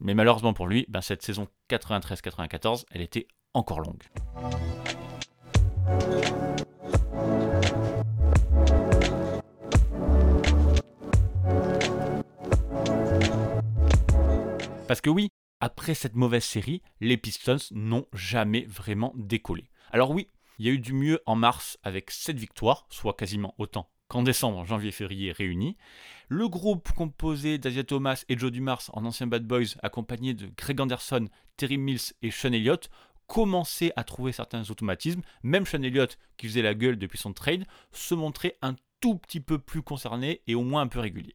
Mais 0.00 0.14
malheureusement 0.14 0.54
pour 0.54 0.66
lui, 0.66 0.86
ben, 0.88 1.00
cette 1.00 1.22
saison 1.22 1.46
93-94, 1.70 2.84
elle 2.90 3.02
était 3.02 3.28
encore 3.54 3.80
longue. 3.80 4.02
Parce 14.86 15.00
que 15.00 15.10
oui, 15.10 15.30
après 15.60 15.94
cette 15.94 16.14
mauvaise 16.14 16.44
série, 16.44 16.80
les 17.00 17.16
Pistons 17.16 17.56
n'ont 17.72 18.06
jamais 18.12 18.64
vraiment 18.66 19.12
décollé. 19.16 19.68
Alors 19.90 20.12
oui, 20.12 20.28
il 20.58 20.66
y 20.66 20.68
a 20.68 20.72
eu 20.72 20.78
du 20.78 20.92
mieux 20.92 21.20
en 21.26 21.34
mars 21.34 21.76
avec 21.82 22.12
7 22.12 22.38
victoires, 22.38 22.86
soit 22.88 23.14
quasiment 23.14 23.54
autant 23.58 23.90
qu'en 24.08 24.22
décembre, 24.22 24.64
janvier, 24.64 24.92
février 24.92 25.32
réunis. 25.32 25.76
Le 26.28 26.48
groupe 26.48 26.92
composé 26.92 27.58
d'Asia 27.58 27.82
Thomas 27.82 28.24
et 28.28 28.38
Joe 28.38 28.52
Dumars 28.52 28.82
en 28.92 29.04
ancien 29.04 29.26
Bad 29.26 29.44
Boys, 29.44 29.74
accompagné 29.82 30.34
de 30.34 30.48
Greg 30.56 30.80
Anderson, 30.80 31.26
Terry 31.56 31.78
Mills 31.78 32.12
et 32.22 32.30
Sean 32.30 32.52
Elliott, 32.52 32.88
commençait 33.26 33.92
à 33.96 34.04
trouver 34.04 34.30
certains 34.30 34.70
automatismes. 34.70 35.22
Même 35.42 35.66
Sean 35.66 35.82
Elliott, 35.82 36.16
qui 36.36 36.46
faisait 36.46 36.62
la 36.62 36.74
gueule 36.74 36.96
depuis 36.96 37.18
son 37.18 37.32
trade, 37.32 37.64
se 37.90 38.14
montrait 38.14 38.56
un 38.62 38.76
tout 39.00 39.16
petit 39.16 39.40
peu 39.40 39.58
plus 39.58 39.82
concerné 39.82 40.42
et 40.46 40.54
au 40.54 40.62
moins 40.62 40.82
un 40.82 40.86
peu 40.86 41.00
régulier. 41.00 41.34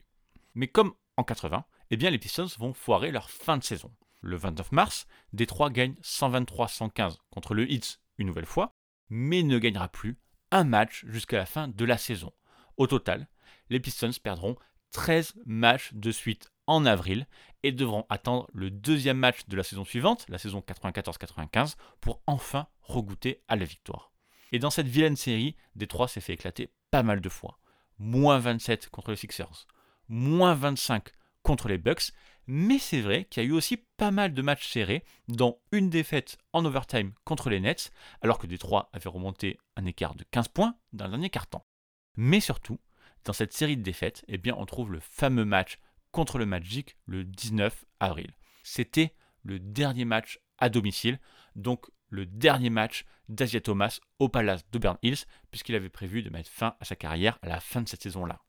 Mais 0.54 0.68
comme 0.68 0.94
en 1.18 1.24
80, 1.24 1.66
eh 1.92 2.10
les 2.10 2.18
Pistons 2.18 2.46
vont 2.58 2.72
foirer 2.72 3.10
leur 3.10 3.28
fin 3.28 3.58
de 3.58 3.64
saison. 3.64 3.92
Le 4.22 4.36
29 4.36 4.72
mars, 4.72 5.06
Détroit 5.34 5.68
gagne 5.68 5.94
123-115 6.02 7.18
contre 7.30 7.54
le 7.54 7.70
Heat 7.70 8.00
une 8.16 8.28
nouvelle 8.28 8.46
fois, 8.46 8.74
mais 9.10 9.42
ne 9.42 9.58
gagnera 9.58 9.88
plus 9.88 10.18
un 10.50 10.64
match 10.64 11.04
jusqu'à 11.06 11.36
la 11.36 11.44
fin 11.44 11.68
de 11.68 11.84
la 11.84 11.98
saison. 11.98 12.32
Au 12.78 12.86
total, 12.86 13.28
les 13.68 13.78
Pistons 13.78 14.10
perdront 14.22 14.56
13 14.92 15.34
matchs 15.44 15.92
de 15.92 16.10
suite 16.10 16.50
en 16.66 16.86
avril 16.86 17.26
et 17.62 17.72
devront 17.72 18.06
attendre 18.08 18.48
le 18.54 18.70
deuxième 18.70 19.18
match 19.18 19.40
de 19.48 19.56
la 19.56 19.62
saison 19.62 19.84
suivante, 19.84 20.24
la 20.28 20.38
saison 20.38 20.64
94-95, 20.66 21.76
pour 22.00 22.22
enfin 22.26 22.68
regoûter 22.80 23.42
à 23.48 23.56
la 23.56 23.66
victoire. 23.66 24.12
Et 24.52 24.58
dans 24.58 24.70
cette 24.70 24.88
vilaine 24.88 25.16
série, 25.16 25.56
Détroit 25.74 26.08
s'est 26.08 26.20
fait 26.20 26.34
éclater 26.34 26.72
pas 26.90 27.02
mal 27.02 27.20
de 27.20 27.28
fois. 27.28 27.58
Moins 27.98 28.38
27 28.38 28.88
contre 28.88 29.10
les 29.10 29.16
Sixers, 29.16 29.66
moins 30.08 30.54
25 30.54 31.10
contre 31.42 31.68
les 31.68 31.78
Bucks, 31.78 32.12
mais 32.46 32.78
c'est 32.78 33.00
vrai 33.00 33.24
qu'il 33.24 33.42
y 33.42 33.46
a 33.46 33.48
eu 33.48 33.52
aussi 33.52 33.76
pas 33.96 34.10
mal 34.10 34.34
de 34.34 34.42
matchs 34.42 34.68
serrés, 34.68 35.04
dont 35.28 35.58
une 35.70 35.90
défaite 35.90 36.38
en 36.52 36.64
overtime 36.64 37.12
contre 37.24 37.50
les 37.50 37.60
Nets, 37.60 37.92
alors 38.20 38.38
que 38.38 38.46
Détroit 38.46 38.90
avait 38.92 39.08
remonté 39.08 39.58
un 39.76 39.86
écart 39.86 40.14
de 40.14 40.24
15 40.24 40.48
points 40.48 40.76
dans 40.92 41.04
le 41.04 41.12
dernier 41.12 41.30
quart-temps. 41.30 41.66
Mais 42.16 42.40
surtout, 42.40 42.80
dans 43.24 43.32
cette 43.32 43.52
série 43.52 43.76
de 43.76 43.82
défaites, 43.82 44.24
eh 44.28 44.38
bien, 44.38 44.54
on 44.58 44.66
trouve 44.66 44.92
le 44.92 45.00
fameux 45.00 45.44
match 45.44 45.78
contre 46.10 46.38
le 46.38 46.46
Magic 46.46 46.96
le 47.06 47.24
19 47.24 47.84
avril. 48.00 48.34
C'était 48.64 49.14
le 49.44 49.58
dernier 49.58 50.04
match 50.04 50.40
à 50.58 50.68
domicile, 50.68 51.20
donc 51.56 51.86
le 52.08 52.26
dernier 52.26 52.70
match 52.70 53.04
d'Asia 53.28 53.60
Thomas 53.60 53.98
au 54.18 54.28
Palace 54.28 54.68
d'Auburn 54.70 54.98
Hills, 55.02 55.24
puisqu'il 55.50 55.74
avait 55.74 55.88
prévu 55.88 56.22
de 56.22 56.30
mettre 56.30 56.50
fin 56.50 56.76
à 56.80 56.84
sa 56.84 56.96
carrière 56.96 57.38
à 57.42 57.48
la 57.48 57.60
fin 57.60 57.80
de 57.80 57.88
cette 57.88 58.02
saison-là. 58.02 58.40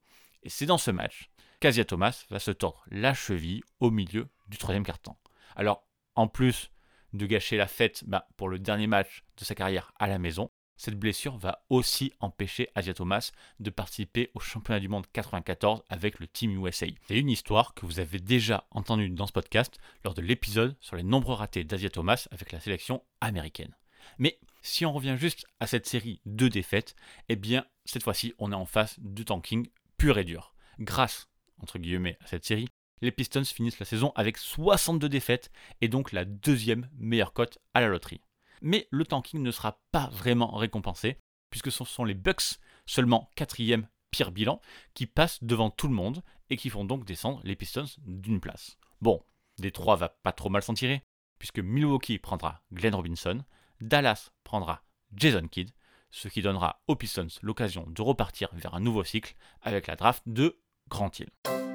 Et 0.44 0.50
c'est 0.50 0.66
dans 0.66 0.78
ce 0.78 0.92
match 0.92 1.30
qu'Asia 1.64 1.86
Thomas 1.86 2.26
va 2.30 2.40
se 2.40 2.52
tordre 2.52 2.84
la 2.92 3.14
cheville 3.14 3.64
au 3.80 3.90
milieu 3.90 4.28
du 4.50 4.58
troisième 4.58 4.84
quart-temps. 4.84 5.18
Alors, 5.56 5.88
en 6.14 6.28
plus 6.28 6.74
de 7.14 7.26
gâcher 7.26 7.56
la 7.56 7.68
fête 7.68 8.04
bah, 8.06 8.28
pour 8.36 8.50
le 8.50 8.60
dernier 8.60 8.86
match 8.86 9.24
de 9.38 9.46
sa 9.46 9.56
carrière 9.56 9.94
à 9.98 10.08
la 10.08 10.20
maison, 10.20 10.52
cette 10.76 11.00
blessure 11.00 11.38
va 11.38 11.64
aussi 11.70 12.12
empêcher 12.20 12.68
Asia 12.76 12.94
Thomas 12.94 13.32
de 13.62 13.70
participer 13.70 14.30
au 14.34 14.42
championnat 14.42 14.82
du 14.82 14.90
monde 14.90 15.06
94 15.14 15.84
avec 15.88 16.20
le 16.20 16.28
Team 16.28 16.52
USA. 16.52 16.88
C'est 17.08 17.18
une 17.18 17.30
histoire 17.30 17.74
que 17.74 17.86
vous 17.86 18.02
avez 18.02 18.20
déjà 18.20 18.68
entendue 18.72 19.10
dans 19.12 19.28
ce 19.28 19.32
podcast 19.32 19.80
lors 20.04 20.16
de 20.16 20.22
l'épisode 20.22 20.76
sur 20.82 20.98
les 20.98 21.04
nombreux 21.04 21.36
ratés 21.36 21.64
d'Asia 21.64 21.90
Thomas 21.90 22.28
avec 22.32 22.52
la 22.52 22.60
sélection 22.60 23.06
américaine. 23.22 23.78
Mais 24.18 24.38
si 24.62 24.86
on 24.86 24.92
revient 24.92 25.16
juste 25.18 25.46
à 25.62 25.68
cette 25.68 25.88
série 25.88 26.20
de 26.26 26.50
défaites, 26.50 26.98
eh 27.30 27.38
bien 27.38 27.66
cette 27.86 28.04
fois-ci 28.04 28.34
on 28.38 28.52
est 28.52 28.56
en 28.56 28.66
face 28.66 29.00
du 29.00 29.24
tanking 29.24 29.70
pur 29.98 30.18
et 30.18 30.26
dur. 30.26 30.54
Grâce, 30.80 31.30
entre 31.64 31.80
guillemets, 31.80 32.18
à 32.22 32.28
cette 32.28 32.46
série, 32.46 32.68
les 33.02 33.12
Pistons 33.12 33.44
finissent 33.44 33.80
la 33.80 33.86
saison 33.86 34.12
avec 34.16 34.38
62 34.38 35.10
défaites 35.10 35.52
et 35.82 35.88
donc 35.88 36.12
la 36.12 36.26
deuxième 36.26 36.88
meilleure 36.98 37.34
cote 37.34 37.58
à 37.74 37.82
la 37.82 37.88
loterie 37.88 38.22
mais 38.64 38.88
le 38.90 39.06
tanking 39.06 39.44
ne 39.44 39.52
sera 39.52 39.80
pas 39.92 40.08
vraiment 40.08 40.56
récompensé, 40.56 41.18
puisque 41.52 41.72
ce 41.72 41.84
sont 41.84 42.06
les 42.06 42.16
Bucks, 42.16 42.60
seulement 42.88 43.30
quatrième 43.36 43.88
pire 44.10 44.32
bilan, 44.32 44.62
qui 44.94 45.06
passent 45.06 45.44
devant 45.44 45.70
tout 45.70 45.88
le 45.88 45.94
monde 45.94 46.24
et 46.50 46.56
qui 46.56 46.70
font 46.70 46.86
donc 46.86 47.06
descendre 47.06 47.42
les 47.44 47.56
Pistons 47.56 47.86
d'une 48.06 48.40
place. 48.40 48.78
Bon, 49.02 49.22
Détroit 49.60 49.98
va 49.98 50.10
pas 50.10 50.32
trop 50.32 50.50
mal 50.50 50.64
s'en 50.64 50.74
tirer, 50.74 51.04
puisque 51.38 51.60
Milwaukee 51.60 52.20
prendra 52.20 52.64
Glenn 52.72 52.96
Robinson, 52.96 53.44
Dallas 53.82 54.32
prendra 54.44 54.84
Jason 55.14 55.48
Kidd, 55.48 55.72
ce 56.10 56.30
qui 56.30 56.42
donnera 56.42 56.82
aux 56.88 56.96
Pistons 56.96 57.28
l'occasion 57.42 57.86
de 57.90 58.02
repartir 58.02 58.50
vers 58.54 58.76
un 58.76 58.80
nouveau 58.80 59.04
cycle 59.04 59.36
avec 59.62 59.88
la 59.88 59.96
draft 59.96 60.24
de 60.26 60.63
Grant 60.90 61.18
Hill. 61.18 61.73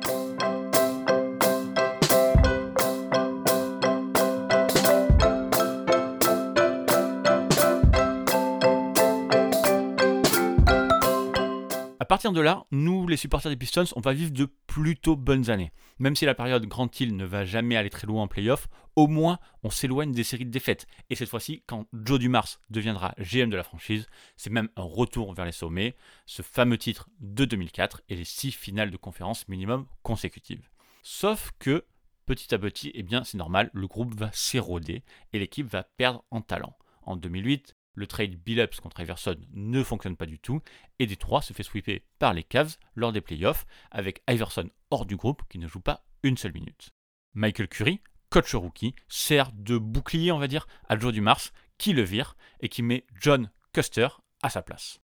Partir 12.08 12.32
de 12.32 12.40
là, 12.40 12.64
nous, 12.70 13.06
les 13.06 13.18
supporters 13.18 13.50
des 13.50 13.56
Pistons, 13.56 13.84
on 13.94 14.00
va 14.00 14.14
vivre 14.14 14.32
de 14.32 14.46
plutôt 14.66 15.14
bonnes 15.14 15.50
années. 15.50 15.72
Même 15.98 16.16
si 16.16 16.24
la 16.24 16.34
période 16.34 16.64
Grand 16.64 16.98
Hill 16.98 17.14
ne 17.16 17.26
va 17.26 17.44
jamais 17.44 17.76
aller 17.76 17.90
très 17.90 18.06
loin 18.06 18.22
en 18.22 18.28
playoff, 18.28 18.66
au 18.96 19.08
moins 19.08 19.38
on 19.62 19.68
s'éloigne 19.68 20.12
des 20.12 20.24
séries 20.24 20.46
de 20.46 20.50
défaites. 20.50 20.86
Et 21.10 21.14
cette 21.14 21.28
fois-ci, 21.28 21.62
quand 21.66 21.86
Joe 21.92 22.18
Dumars 22.18 22.48
deviendra 22.70 23.14
GM 23.18 23.50
de 23.50 23.56
la 23.56 23.62
franchise, 23.62 24.06
c'est 24.36 24.50
même 24.50 24.70
un 24.76 24.82
retour 24.82 25.34
vers 25.34 25.44
les 25.44 25.52
sommets, 25.52 25.96
ce 26.24 26.40
fameux 26.40 26.78
titre 26.78 27.10
de 27.20 27.44
2004 27.44 28.00
et 28.08 28.16
les 28.16 28.24
six 28.24 28.52
finales 28.52 28.90
de 28.90 28.96
conférence 28.96 29.46
minimum 29.46 29.86
consécutives. 30.02 30.68
Sauf 31.02 31.52
que, 31.58 31.84
petit 32.24 32.54
à 32.54 32.58
petit, 32.58 32.90
eh 32.94 33.02
bien 33.02 33.22
c'est 33.22 33.38
normal, 33.38 33.70
le 33.74 33.86
groupe 33.86 34.14
va 34.14 34.30
s'éroder 34.32 35.04
et 35.34 35.38
l'équipe 35.38 35.66
va 35.66 35.82
perdre 35.82 36.24
en 36.30 36.40
talent. 36.40 36.74
En 37.02 37.16
2008, 37.16 37.76
le 37.98 38.06
trade 38.06 38.36
Billups 38.36 38.80
contre 38.80 39.00
Iverson 39.00 39.36
ne 39.52 39.82
fonctionne 39.82 40.16
pas 40.16 40.26
du 40.26 40.38
tout, 40.38 40.60
et 40.98 41.06
Détroit 41.06 41.42
se 41.42 41.52
fait 41.52 41.62
sweeper 41.62 42.00
par 42.18 42.32
les 42.32 42.44
Cavs 42.44 42.76
lors 42.94 43.12
des 43.12 43.20
playoffs, 43.20 43.66
avec 43.90 44.22
Iverson 44.28 44.70
hors 44.90 45.04
du 45.04 45.16
groupe 45.16 45.42
qui 45.48 45.58
ne 45.58 45.66
joue 45.66 45.80
pas 45.80 46.04
une 46.22 46.36
seule 46.36 46.52
minute. 46.52 46.90
Michael 47.34 47.68
Curry, 47.68 48.00
coach 48.30 48.54
rookie, 48.54 48.94
sert 49.08 49.50
de 49.52 49.76
bouclier, 49.76 50.32
on 50.32 50.38
va 50.38 50.48
dire, 50.48 50.66
à 50.88 50.98
Joe 50.98 51.12
Dumars, 51.12 51.50
qui 51.76 51.92
le 51.92 52.02
vire 52.02 52.36
et 52.60 52.68
qui 52.68 52.82
met 52.82 53.04
John 53.20 53.50
Custer 53.72 54.08
à 54.42 54.50
sa 54.50 54.62
place. 54.62 55.00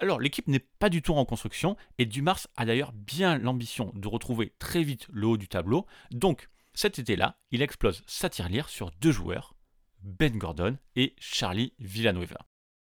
Alors 0.00 0.20
l'équipe 0.20 0.46
n'est 0.46 0.64
pas 0.78 0.90
du 0.90 1.02
tout 1.02 1.14
en 1.14 1.24
construction 1.24 1.76
et 1.98 2.06
Dumars 2.06 2.46
a 2.56 2.64
d'ailleurs 2.64 2.92
bien 2.92 3.36
l'ambition 3.38 3.92
de 3.94 4.06
retrouver 4.06 4.52
très 4.58 4.82
vite 4.82 5.06
le 5.10 5.26
haut 5.26 5.36
du 5.36 5.48
tableau. 5.48 5.86
Donc 6.12 6.48
cet 6.72 6.98
été-là, 6.98 7.36
il 7.50 7.62
explose 7.62 8.04
sa 8.06 8.30
tirelire 8.30 8.68
sur 8.68 8.92
deux 9.00 9.10
joueurs, 9.10 9.56
ben 10.02 10.36
Gordon 10.36 10.76
et 10.96 11.14
Charlie 11.18 11.72
Villanueva. 11.78 12.46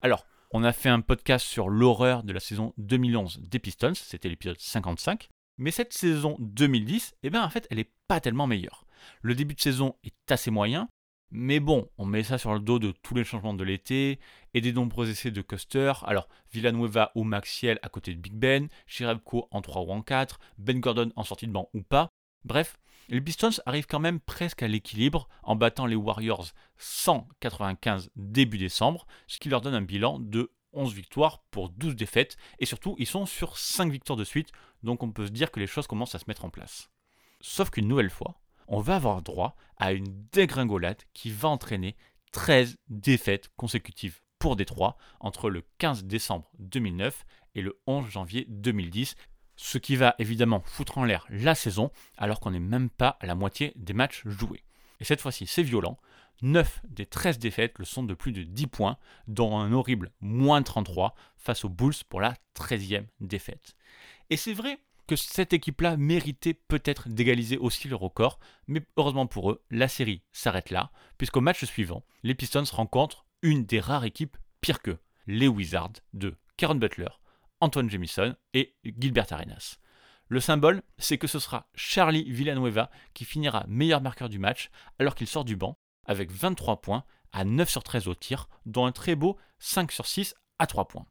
Alors, 0.02 0.26
on 0.52 0.64
a 0.64 0.74
fait 0.74 0.90
un 0.90 1.02
podcast 1.02 1.46
sur 1.46 1.70
l'horreur 1.70 2.24
de 2.24 2.34
la 2.34 2.40
saison 2.40 2.74
2011 2.78 3.42
des 3.42 3.60
Pistons, 3.60 3.94
c'était 3.94 4.30
l'épisode 4.30 4.60
55, 4.60 5.30
mais 5.58 5.72
cette 5.72 5.94
saison 5.94 6.36
2010, 6.40 7.16
eh 7.24 7.30
bien 7.30 7.44
en 7.44 7.50
fait, 7.50 7.68
elle 7.70 7.78
n'est 7.78 7.92
pas 8.08 8.20
tellement 8.20 8.48
meilleure. 8.48 8.86
Le 9.22 9.36
début 9.36 9.56
de 9.56 9.62
saison 9.62 9.96
est 10.04 10.32
assez 10.32 10.52
moyen, 10.52 10.90
mais 11.32 11.60
bon, 11.60 11.90
on 11.98 12.06
met 12.06 12.24
ça 12.24 12.38
sur 12.38 12.54
le 12.54 12.60
dos 12.60 12.80
de 12.80 12.92
tous 12.92 13.14
les 13.14 13.24
changements 13.24 13.54
de 13.54 13.64
l'été 13.64 14.20
et 14.54 14.62
des 14.62 14.74
nombreux 14.74 15.10
essais 15.10 15.30
de 15.30 15.42
Custer. 15.42 15.94
Alors, 16.04 16.28
Villanueva 16.52 17.12
ou 17.14 17.24
Maxiel 17.24 17.78
à 17.84 17.90
côté 17.90 18.16
de 18.16 18.20
Big 18.20 18.34
Ben, 18.34 18.68
Chirebko 18.88 19.48
en 19.52 19.62
3 19.62 19.84
ou 19.84 19.92
en 19.92 20.02
4, 20.02 20.40
Ben 20.58 20.80
Gordon 20.80 21.12
en 21.16 21.24
sortie 21.24 21.46
de 21.46 21.52
banc 21.52 21.70
ou 21.74 21.84
pas. 21.84 22.10
Bref, 22.46 22.80
les 23.10 23.22
Pistons 23.22 23.50
arrivent 23.66 23.88
quand 23.88 24.00
même 24.00 24.20
presque 24.20 24.62
à 24.62 24.68
l'équilibre 24.68 25.28
en 25.44 25.56
battant 25.56 25.88
les 25.88 25.96
Warriors 25.96 26.48
195 26.78 28.12
début 28.16 28.60
décembre, 28.60 29.08
ce 29.28 29.40
qui 29.40 29.50
leur 29.50 29.62
donne 29.62 29.74
un 29.74 29.82
bilan 29.82 30.20
de 30.20 30.52
11 30.74 30.94
victoires 30.94 31.40
pour 31.50 31.70
12 31.70 31.96
défaites, 31.96 32.38
et 32.60 32.68
surtout 32.68 32.96
ils 33.00 33.08
sont 33.08 33.26
sur 33.26 33.58
5 33.58 33.92
victoires 33.92 34.18
de 34.18 34.24
suite, 34.24 34.52
donc 34.84 35.02
on 35.02 35.12
peut 35.12 35.26
se 35.26 35.32
dire 35.32 35.52
que 35.52 35.60
les 35.60 35.68
choses 35.68 35.88
commencent 35.88 36.14
à 36.14 36.20
se 36.20 36.26
mettre 36.28 36.46
en 36.46 36.52
place. 36.52 36.92
Sauf 37.42 37.72
qu'une 37.72 37.88
nouvelle 37.88 38.12
fois, 38.12 38.40
on 38.68 38.80
va 38.80 38.96
avoir 38.96 39.24
droit 39.24 39.56
à 39.78 39.92
une 39.92 40.28
dégringolade 40.32 41.02
qui 41.14 41.32
va 41.32 41.50
entraîner 41.50 41.96
13 42.32 42.78
défaites 42.90 43.50
consécutives 43.56 44.22
pour 44.38 44.56
Détroit 44.56 44.98
entre 45.20 45.50
le 45.50 45.64
15 45.80 46.06
décembre 46.06 46.52
2009 46.60 47.26
et 47.56 47.64
le 47.64 47.80
11 47.88 48.08
janvier 48.08 48.46
2010, 48.50 49.16
ce 49.62 49.78
qui 49.78 49.98
va 49.98 50.16
évidemment 50.20 50.62
foutre 50.66 51.00
en 51.00 51.04
l'air 51.04 51.26
la 51.30 51.54
saison 51.54 51.92
alors 52.18 52.40
qu'on 52.40 52.52
n'est 52.52 52.62
même 52.62 52.90
pas 52.90 53.18
à 53.20 53.26
la 53.26 53.36
moitié 53.36 53.74
des 53.76 53.92
matchs 53.92 54.22
joués. 54.26 54.64
Et 55.02 55.04
cette 55.04 55.20
fois-ci, 55.20 55.48
c'est 55.48 55.64
violent. 55.64 56.00
9 56.42 56.80
des 56.88 57.06
13 57.06 57.40
défaites 57.40 57.78
le 57.78 57.84
sont 57.84 58.04
de 58.04 58.14
plus 58.14 58.32
de 58.32 58.44
10 58.44 58.68
points, 58.68 58.98
dont 59.28 59.58
un 59.58 59.74
horrible 59.74 60.12
moins 60.22 60.64
33 60.64 61.14
face 61.36 61.66
aux 61.66 61.70
Bulls 61.70 61.94
pour 62.08 62.22
la 62.22 62.36
13e 62.56 63.06
défaite. 63.20 63.76
Et 64.30 64.38
c'est 64.38 64.54
vrai 64.54 64.80
que 65.08 65.18
cette 65.18 65.52
équipe-là 65.52 65.98
méritait 65.98 66.54
peut-être 66.54 67.10
d'égaliser 67.10 67.58
aussi 67.58 67.90
le 67.90 67.98
record, 67.98 68.40
mais 68.68 68.82
heureusement 68.96 69.28
pour 69.28 69.52
eux, 69.52 69.62
la 69.72 69.90
série 69.90 70.22
s'arrête 70.32 70.70
là, 70.70 70.90
puisqu'au 71.18 71.42
match 71.42 71.66
suivant, 71.66 72.06
les 72.24 72.36
Pistons 72.36 72.64
rencontrent 72.72 73.26
une 73.42 73.66
des 73.66 73.82
rares 73.82 74.06
équipes 74.06 74.38
pire 74.62 74.82
qu'eux, 74.82 75.00
les 75.28 75.50
Wizards 75.50 76.00
de 76.14 76.38
Karen 76.56 76.80
Butler, 76.80 77.10
Antoine 77.62 77.90
Jamison 77.90 78.36
et 78.54 78.76
Gilbert 78.84 79.32
Arenas. 79.32 79.78
Le 80.28 80.40
symbole, 80.40 80.84
c'est 80.98 81.18
que 81.18 81.28
ce 81.28 81.40
sera 81.40 81.68
Charlie 81.74 82.32
Villanueva 82.32 82.92
qui 83.14 83.26
finira 83.26 83.66
meilleur 83.68 84.02
marqueur 84.02 84.30
du 84.30 84.38
match 84.38 84.70
alors 85.00 85.16
qu'il 85.16 85.28
sort 85.28 85.44
du 85.44 85.56
banc, 85.56 85.78
avec 86.06 86.32
23 86.32 86.82
points 86.82 87.04
à 87.32 87.46
9 87.46 87.70
sur 87.70 87.84
13 87.84 88.08
au 88.08 88.16
tir, 88.16 88.48
dont 88.66 88.86
un 88.86 88.92
très 88.92 89.16
beau 89.16 89.38
5 89.60 89.92
sur 89.92 90.06
6 90.06 90.36
à 90.60 90.68
3 90.68 90.88
points. 90.88 91.06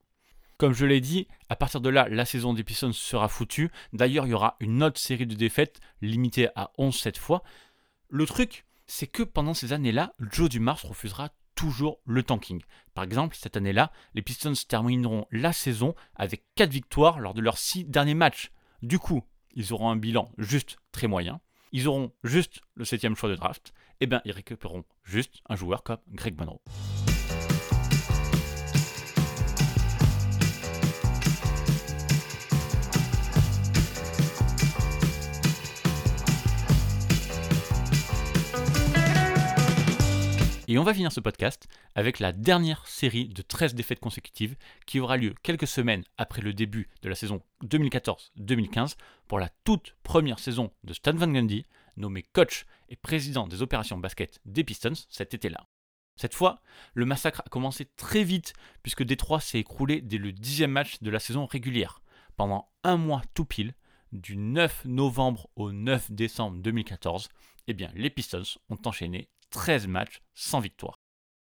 Comme 0.57 0.73
je 0.73 0.87
l'ai 0.87 1.01
dit, 1.01 1.29
à 1.49 1.57
partir 1.57 1.81
de 1.81 1.89
là, 1.89 2.09
la 2.09 2.25
saison 2.25 2.53
des 2.53 2.65
Pistons 2.65 2.93
sera 2.93 3.29
foutue. 3.29 3.71
D'ailleurs, 3.93 4.27
il 4.27 4.31
y 4.31 4.35
aura 4.35 4.57
une 4.59 4.83
autre 4.83 4.99
série 4.99 5.27
de 5.27 5.37
défaites 5.37 5.81
limitée 6.01 6.49
à 6.57 6.73
11 6.79 6.97
cette 6.97 7.19
fois. 7.19 7.45
Le 8.09 8.27
truc, 8.27 8.67
c'est 8.87 9.07
que 9.07 9.23
pendant 9.23 9.55
ces 9.55 9.73
années-là, 9.73 10.15
Joe 10.19 10.49
Dumars 10.49 10.83
refusera 10.83 11.31
toujours 11.59 11.99
le 12.07 12.23
tanking. 12.23 12.63
Par 12.95 13.03
exemple, 13.03 13.35
cette 13.35 13.57
année-là, 13.57 13.91
les 14.15 14.23
Pistons 14.23 14.53
termineront 14.69 15.27
la 15.33 15.53
saison 15.53 15.97
avec 16.15 16.45
4 16.55 16.71
victoires 16.71 17.19
lors 17.19 17.35
de 17.35 17.41
leurs 17.41 17.59
6 17.59 17.87
derniers 17.87 18.15
matchs. 18.15 18.53
Du 18.81 19.01
coup, 19.01 19.25
ils 19.55 19.73
auront 19.73 19.91
un 19.91 19.97
bilan 19.97 20.31
juste 20.39 20.77
très 20.93 21.09
moyen. 21.09 21.41
Ils 21.73 21.89
auront 21.89 22.13
juste 22.23 22.61
le 22.77 22.85
7 22.85 23.13
choix 23.17 23.29
de 23.29 23.35
draft. 23.35 23.75
Et 24.01 24.07
bien, 24.07 24.23
ils 24.25 24.31
récupéreront 24.31 24.85
juste 25.03 25.41
un 25.49 25.57
joueur 25.57 25.83
comme 25.83 25.99
Greg 26.13 26.39
Monroe. 26.39 26.61
Et 40.71 40.77
on 40.77 40.85
va 40.85 40.93
finir 40.93 41.11
ce 41.11 41.21
podcast 41.21 41.67
avec 41.95 42.19
la 42.19 42.31
dernière 42.31 42.87
série 42.87 43.31
de 43.31 43.41
13 43.41 43.75
défaites 43.75 44.01
consécutives 44.01 44.55
qui 44.85 45.01
aura 45.01 45.17
lieu 45.17 45.35
quelques 45.43 45.67
semaines 45.67 46.05
après 46.19 46.43
le 46.43 46.53
début 46.53 46.91
de 47.01 47.09
la 47.09 47.15
saison 47.15 47.41
2014-2015 47.65 48.97
pour 49.29 49.39
la 49.39 49.49
toute 49.65 49.97
première 50.03 50.39
saison 50.39 50.71
de 50.85 50.93
Stan 50.93 51.15
Van 51.15 51.33
Gundy, 51.33 51.65
nommé 51.97 52.23
coach 52.35 52.67
et 52.91 52.97
président 52.97 53.49
des 53.49 53.63
opérations 53.63 53.97
basket 53.97 54.41
des 54.45 54.63
Pistons 54.63 55.07
cet 55.09 55.33
été-là. 55.33 55.67
Cette 56.17 56.35
fois, 56.35 56.61
le 56.93 57.07
massacre 57.07 57.41
a 57.47 57.49
commencé 57.49 57.87
très 57.97 58.23
vite 58.23 58.53
puisque 58.83 59.05
Détroit 59.05 59.41
s'est 59.41 59.61
écroulé 59.61 60.03
dès 60.03 60.19
le 60.19 60.33
dixième 60.33 60.73
match 60.73 61.01
de 61.01 61.11
la 61.11 61.19
saison 61.19 61.47
régulière. 61.47 62.03
Pendant 62.37 62.69
un 62.85 62.99
mois 62.99 63.23
tout 63.33 63.47
pile, 63.47 63.73
du 64.13 64.37
9 64.37 64.85
novembre 64.85 65.49
au 65.57 65.73
9 65.73 66.13
décembre 66.13 66.59
2014, 66.59 67.31
eh 67.69 67.73
bien, 67.73 67.91
les 67.95 68.11
Pistons 68.11 68.59
ont 68.69 68.79
enchaîné 68.85 69.31
13 69.51 69.87
matchs 69.87 70.21
sans 70.35 70.61
victoire. 70.61 70.99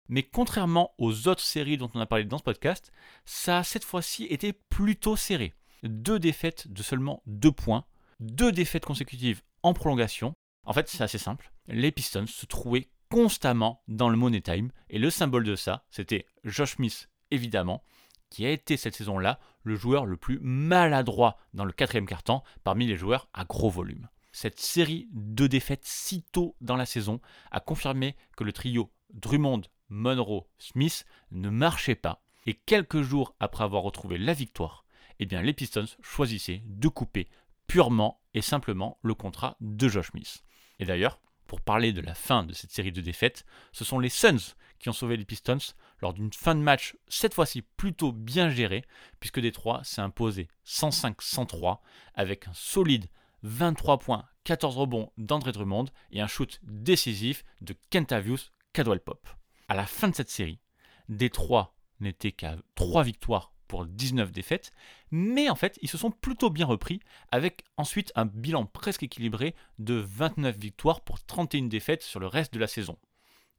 Mais 0.08 0.22
contrairement 0.22 0.94
aux 0.98 1.28
autres 1.28 1.42
séries 1.42 1.76
dont 1.76 1.90
on 1.94 2.00
a 2.00 2.06
parlé 2.06 2.24
dans 2.24 2.38
ce 2.38 2.42
podcast, 2.42 2.92
ça 3.24 3.58
a 3.58 3.64
cette 3.64 3.84
fois-ci 3.84 4.24
été 4.24 4.52
plutôt 4.52 5.16
serré. 5.16 5.54
Deux 5.82 6.18
défaites 6.18 6.68
de 6.68 6.82
seulement 6.82 7.22
deux 7.26 7.52
points, 7.52 7.84
deux 8.20 8.52
défaites 8.52 8.84
consécutives 8.84 9.42
en 9.62 9.74
prolongation. 9.74 10.34
En 10.64 10.72
fait, 10.72 10.88
c'est 10.88 11.02
assez 11.02 11.18
simple. 11.18 11.52
Les 11.68 11.92
Pistons 11.92 12.26
se 12.26 12.46
trouvaient 12.46 12.88
constamment 13.10 13.82
dans 13.88 14.08
le 14.08 14.16
Money 14.16 14.40
Time 14.40 14.70
et 14.90 14.98
le 14.98 15.10
symbole 15.10 15.44
de 15.44 15.56
ça, 15.56 15.84
c'était 15.90 16.26
Josh 16.44 16.76
Smith, 16.76 17.08
évidemment, 17.30 17.82
qui 18.30 18.46
a 18.46 18.50
été 18.50 18.76
cette 18.76 18.96
saison-là 18.96 19.38
le 19.62 19.76
joueur 19.76 20.06
le 20.06 20.16
plus 20.16 20.38
maladroit 20.40 21.38
dans 21.54 21.64
le 21.64 21.72
quatrième 21.72 22.06
quart-temps 22.06 22.44
parmi 22.64 22.86
les 22.86 22.96
joueurs 22.96 23.28
à 23.32 23.44
gros 23.44 23.70
volume 23.70 24.08
cette 24.36 24.60
série 24.60 25.08
de 25.12 25.46
défaites 25.46 25.86
si 25.86 26.22
tôt 26.30 26.56
dans 26.60 26.76
la 26.76 26.84
saison 26.84 27.22
a 27.50 27.58
confirmé 27.58 28.16
que 28.36 28.44
le 28.44 28.52
trio 28.52 28.92
Drummond, 29.14 29.62
Monroe, 29.88 30.46
Smith 30.58 31.06
ne 31.30 31.48
marchait 31.48 31.94
pas. 31.94 32.22
Et 32.44 32.52
quelques 32.52 33.00
jours 33.00 33.34
après 33.40 33.64
avoir 33.64 33.82
retrouvé 33.82 34.18
la 34.18 34.34
victoire, 34.34 34.84
eh 35.20 35.24
bien 35.24 35.40
les 35.40 35.54
Pistons 35.54 35.86
choisissaient 36.02 36.60
de 36.66 36.88
couper 36.88 37.28
purement 37.66 38.20
et 38.34 38.42
simplement 38.42 38.98
le 39.00 39.14
contrat 39.14 39.56
de 39.62 39.88
Josh 39.88 40.10
Smith. 40.10 40.44
Et 40.80 40.84
d'ailleurs, 40.84 41.18
pour 41.46 41.62
parler 41.62 41.94
de 41.94 42.02
la 42.02 42.14
fin 42.14 42.44
de 42.44 42.52
cette 42.52 42.72
série 42.72 42.92
de 42.92 43.00
défaites, 43.00 43.46
ce 43.72 43.86
sont 43.86 43.98
les 43.98 44.10
Suns 44.10 44.54
qui 44.78 44.90
ont 44.90 44.92
sauvé 44.92 45.16
les 45.16 45.24
Pistons 45.24 45.56
lors 46.02 46.12
d'une 46.12 46.30
fin 46.34 46.54
de 46.54 46.60
match 46.60 46.94
cette 47.08 47.32
fois-ci 47.32 47.62
plutôt 47.62 48.12
bien 48.12 48.50
gérée, 48.50 48.84
puisque 49.18 49.40
Détroit 49.40 49.82
s'est 49.82 50.02
imposé 50.02 50.48
105-103 50.66 51.78
avec 52.14 52.48
un 52.48 52.52
solide 52.52 53.06
23 53.42 53.98
points, 53.98 54.24
14 54.44 54.76
rebonds 54.76 55.12
d'André 55.18 55.52
Drummond 55.52 55.86
et 56.10 56.20
un 56.20 56.26
shoot 56.26 56.60
décisif 56.62 57.44
de 57.60 57.74
Kentavius 57.90 58.52
Cadwell 58.72 59.00
Pop. 59.00 59.28
À 59.68 59.74
la 59.74 59.86
fin 59.86 60.08
de 60.08 60.14
cette 60.14 60.30
série, 60.30 60.60
Détroit 61.08 61.74
n'était 62.00 62.32
qu'à 62.32 62.56
3 62.74 63.02
victoires 63.02 63.52
pour 63.68 63.86
19 63.86 64.32
défaites, 64.32 64.70
mais 65.10 65.48
en 65.48 65.54
fait, 65.54 65.78
ils 65.82 65.88
se 65.88 65.98
sont 65.98 66.10
plutôt 66.10 66.50
bien 66.50 66.66
repris 66.66 67.00
avec 67.32 67.64
ensuite 67.76 68.12
un 68.14 68.26
bilan 68.26 68.66
presque 68.66 69.02
équilibré 69.02 69.54
de 69.78 69.94
29 69.94 70.56
victoires 70.56 71.00
pour 71.00 71.24
31 71.24 71.66
défaites 71.66 72.02
sur 72.02 72.20
le 72.20 72.26
reste 72.26 72.54
de 72.54 72.60
la 72.60 72.68
saison. 72.68 72.98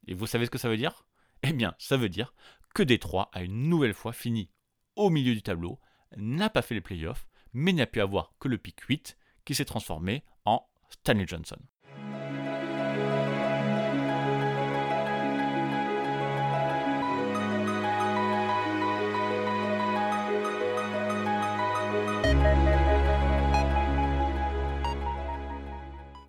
Et 0.06 0.14
vous 0.14 0.26
savez 0.26 0.46
ce 0.46 0.50
que 0.50 0.58
ça 0.58 0.68
veut 0.68 0.76
dire? 0.76 1.06
Eh 1.42 1.52
bien, 1.52 1.74
ça 1.78 1.96
veut 1.96 2.08
dire 2.08 2.34
que 2.74 2.82
Détroit 2.82 3.30
a 3.32 3.42
une 3.42 3.68
nouvelle 3.68 3.94
fois 3.94 4.12
fini 4.12 4.50
au 4.96 5.10
milieu 5.10 5.34
du 5.34 5.42
tableau, 5.42 5.78
n'a 6.16 6.50
pas 6.50 6.62
fait 6.62 6.74
les 6.74 6.80
playoffs, 6.80 7.28
mais 7.52 7.72
n'a 7.72 7.86
pu 7.86 8.00
avoir 8.00 8.34
que 8.40 8.48
le 8.48 8.58
pic 8.58 8.80
8 8.80 9.16
qui 9.48 9.54
s'est 9.54 9.64
transformé 9.64 10.24
en 10.44 10.62
Stanley 10.90 11.24
Johnson. 11.26 11.56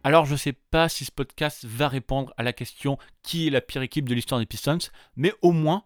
Alors 0.06 0.26
je 0.26 0.32
ne 0.32 0.38
sais 0.38 0.54
pas 0.54 0.88
si 0.88 1.04
ce 1.04 1.12
podcast 1.12 1.66
va 1.66 1.90
répondre 1.90 2.34
à 2.38 2.44
la 2.44 2.54
question 2.54 2.98
qui 3.22 3.48
est 3.48 3.50
la 3.50 3.60
pire 3.60 3.82
équipe 3.82 4.08
de 4.08 4.16
l'histoire 4.16 4.40
des 4.40 4.46
Pistons, 4.46 4.78
mais 5.18 5.34
au 5.42 5.52
moins 5.52 5.84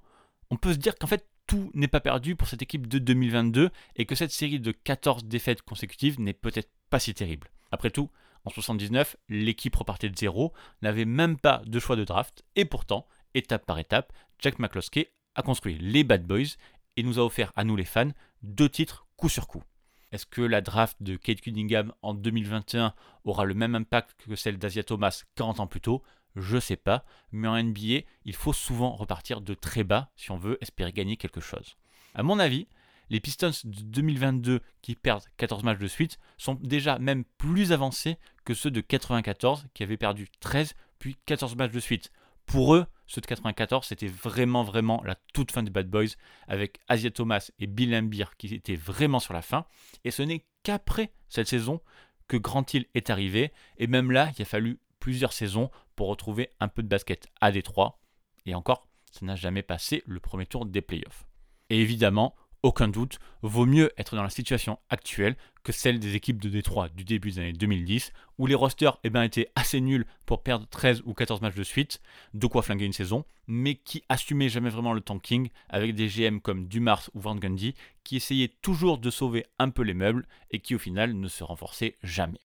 on 0.51 0.55
peut 0.55 0.73
se 0.73 0.77
dire 0.77 0.95
qu'en 0.99 1.07
fait 1.07 1.27
tout 1.47 1.71
n'est 1.73 1.87
pas 1.87 1.99
perdu 1.99 2.35
pour 2.35 2.47
cette 2.47 2.61
équipe 2.61 2.87
de 2.87 2.99
2022 2.99 3.69
et 3.95 4.05
que 4.05 4.15
cette 4.15 4.31
série 4.31 4.59
de 4.59 4.71
14 4.71 5.25
défaites 5.25 5.61
consécutives 5.61 6.19
n'est 6.19 6.33
peut-être 6.33 6.71
pas 6.89 6.99
si 6.99 7.13
terrible. 7.13 7.49
Après 7.71 7.89
tout, 7.89 8.09
en 8.45 8.49
79, 8.49 9.15
l'équipe 9.29 9.75
repartait 9.75 10.09
de 10.09 10.17
zéro, 10.17 10.53
n'avait 10.81 11.05
même 11.05 11.37
pas 11.37 11.61
de 11.65 11.79
choix 11.79 11.95
de 11.95 12.03
draft, 12.03 12.43
et 12.55 12.65
pourtant, 12.65 13.07
étape 13.33 13.65
par 13.65 13.79
étape, 13.79 14.13
Jack 14.39 14.59
McCloskey 14.59 15.11
a 15.35 15.41
construit 15.41 15.77
les 15.79 16.03
Bad 16.03 16.25
Boys 16.25 16.57
et 16.97 17.03
nous 17.03 17.19
a 17.19 17.23
offert 17.23 17.51
à 17.55 17.63
nous 17.63 17.75
les 17.75 17.85
fans 17.85 18.11
deux 18.41 18.69
titres 18.69 19.07
coup 19.15 19.29
sur 19.29 19.47
coup. 19.47 19.63
Est-ce 20.11 20.27
que 20.27 20.41
la 20.41 20.61
draft 20.61 21.01
de 21.01 21.15
Kate 21.15 21.41
Cunningham 21.41 21.91
en 22.03 22.13
2021 22.13 22.93
aura 23.23 23.45
le 23.45 23.55
même 23.55 23.73
impact 23.73 24.13
que 24.17 24.35
celle 24.35 24.59
d'Asia 24.59 24.83
Thomas 24.83 25.23
40 25.35 25.59
ans 25.59 25.67
plus 25.67 25.81
tôt? 25.81 26.03
Je 26.35 26.57
sais 26.57 26.75
pas, 26.75 27.05
mais 27.31 27.47
en 27.47 27.61
NBA, 27.61 28.05
il 28.25 28.35
faut 28.35 28.53
souvent 28.53 28.95
repartir 28.95 29.41
de 29.41 29.53
très 29.53 29.83
bas 29.83 30.11
si 30.15 30.31
on 30.31 30.37
veut 30.37 30.57
espérer 30.61 30.91
gagner 30.91 31.17
quelque 31.17 31.41
chose. 31.41 31.75
À 32.15 32.23
mon 32.23 32.39
avis, 32.39 32.67
les 33.09 33.19
Pistons 33.19 33.51
de 33.63 33.81
2022 33.83 34.61
qui 34.81 34.95
perdent 34.95 35.25
14 35.37 35.63
matchs 35.63 35.79
de 35.79 35.87
suite 35.87 36.19
sont 36.37 36.55
déjà 36.55 36.97
même 36.99 37.23
plus 37.37 37.71
avancés 37.71 38.17
que 38.45 38.53
ceux 38.53 38.71
de 38.71 38.81
94 38.81 39.67
qui 39.73 39.83
avaient 39.83 39.97
perdu 39.97 40.27
13 40.39 40.73
puis 40.99 41.17
14 41.25 41.55
matchs 41.55 41.71
de 41.71 41.79
suite. 41.79 42.11
Pour 42.45 42.75
eux, 42.75 42.85
ceux 43.07 43.21
de 43.21 43.25
94, 43.25 43.85
c'était 43.85 44.07
vraiment, 44.07 44.63
vraiment 44.63 45.01
la 45.05 45.15
toute 45.33 45.51
fin 45.51 45.63
des 45.63 45.69
Bad 45.69 45.89
Boys, 45.89 46.15
avec 46.47 46.79
Asia 46.87 47.09
Thomas 47.11 47.51
et 47.59 47.67
Bill 47.67 47.91
Lambier 47.91 48.25
qui 48.37 48.53
étaient 48.53 48.75
vraiment 48.75 49.19
sur 49.19 49.33
la 49.33 49.41
fin. 49.41 49.65
Et 50.03 50.11
ce 50.11 50.23
n'est 50.23 50.45
qu'après 50.63 51.11
cette 51.29 51.47
saison 51.47 51.81
que 52.27 52.37
Grant 52.37 52.65
Hill 52.73 52.85
est 52.95 53.09
arrivé. 53.09 53.51
Et 53.77 53.87
même 53.87 54.11
là, 54.11 54.31
il 54.37 54.41
a 54.41 54.45
fallu 54.45 54.79
plusieurs 54.99 55.33
saisons 55.33 55.69
pour 55.95 56.07
retrouver 56.07 56.49
un 56.59 56.67
peu 56.67 56.83
de 56.83 56.87
basket 56.87 57.27
à 57.41 57.51
Détroit. 57.51 57.99
Et 58.45 58.55
encore, 58.55 58.87
ça 59.11 59.25
n'a 59.25 59.35
jamais 59.35 59.63
passé 59.63 60.03
le 60.05 60.19
premier 60.19 60.45
tour 60.45 60.65
des 60.65 60.81
playoffs. 60.81 61.25
Et 61.69 61.79
évidemment, 61.79 62.35
aucun 62.63 62.87
doute, 62.87 63.19
vaut 63.41 63.65
mieux 63.65 63.91
être 63.97 64.15
dans 64.15 64.23
la 64.23 64.29
situation 64.29 64.79
actuelle 64.89 65.35
que 65.63 65.73
celle 65.73 65.99
des 65.99 66.15
équipes 66.15 66.41
de 66.41 66.47
Détroit 66.47 66.87
du 66.87 67.03
début 67.03 67.31
des 67.31 67.39
années 67.39 67.53
2010, 67.53 68.13
où 68.37 68.47
les 68.47 68.55
rosters 68.55 68.99
eh 69.03 69.09
ben, 69.09 69.21
étaient 69.21 69.49
assez 69.55 69.81
nuls 69.81 70.05
pour 70.25 70.43
perdre 70.43 70.65
13 70.67 71.03
ou 71.05 71.13
14 71.13 71.41
matchs 71.41 71.55
de 71.55 71.63
suite, 71.63 72.01
de 72.33 72.47
quoi 72.47 72.61
flinguer 72.61 72.85
une 72.85 72.93
saison, 72.93 73.25
mais 73.47 73.75
qui 73.75 74.03
assumaient 74.07 74.47
jamais 74.47 74.69
vraiment 74.69 74.93
le 74.93 75.01
tanking, 75.01 75.49
avec 75.67 75.93
des 75.93 76.07
GM 76.07 76.39
comme 76.39 76.67
Dumars 76.67 77.09
ou 77.13 77.19
Van 77.19 77.35
Gundy, 77.35 77.75
qui 78.05 78.15
essayaient 78.15 78.55
toujours 78.61 78.97
de 78.97 79.09
sauver 79.09 79.45
un 79.59 79.69
peu 79.69 79.83
les 79.83 79.93
meubles, 79.93 80.25
et 80.51 80.59
qui 80.59 80.73
au 80.73 80.79
final 80.79 81.13
ne 81.13 81.27
se 81.27 81.43
renforçaient 81.43 81.97
jamais. 82.01 82.39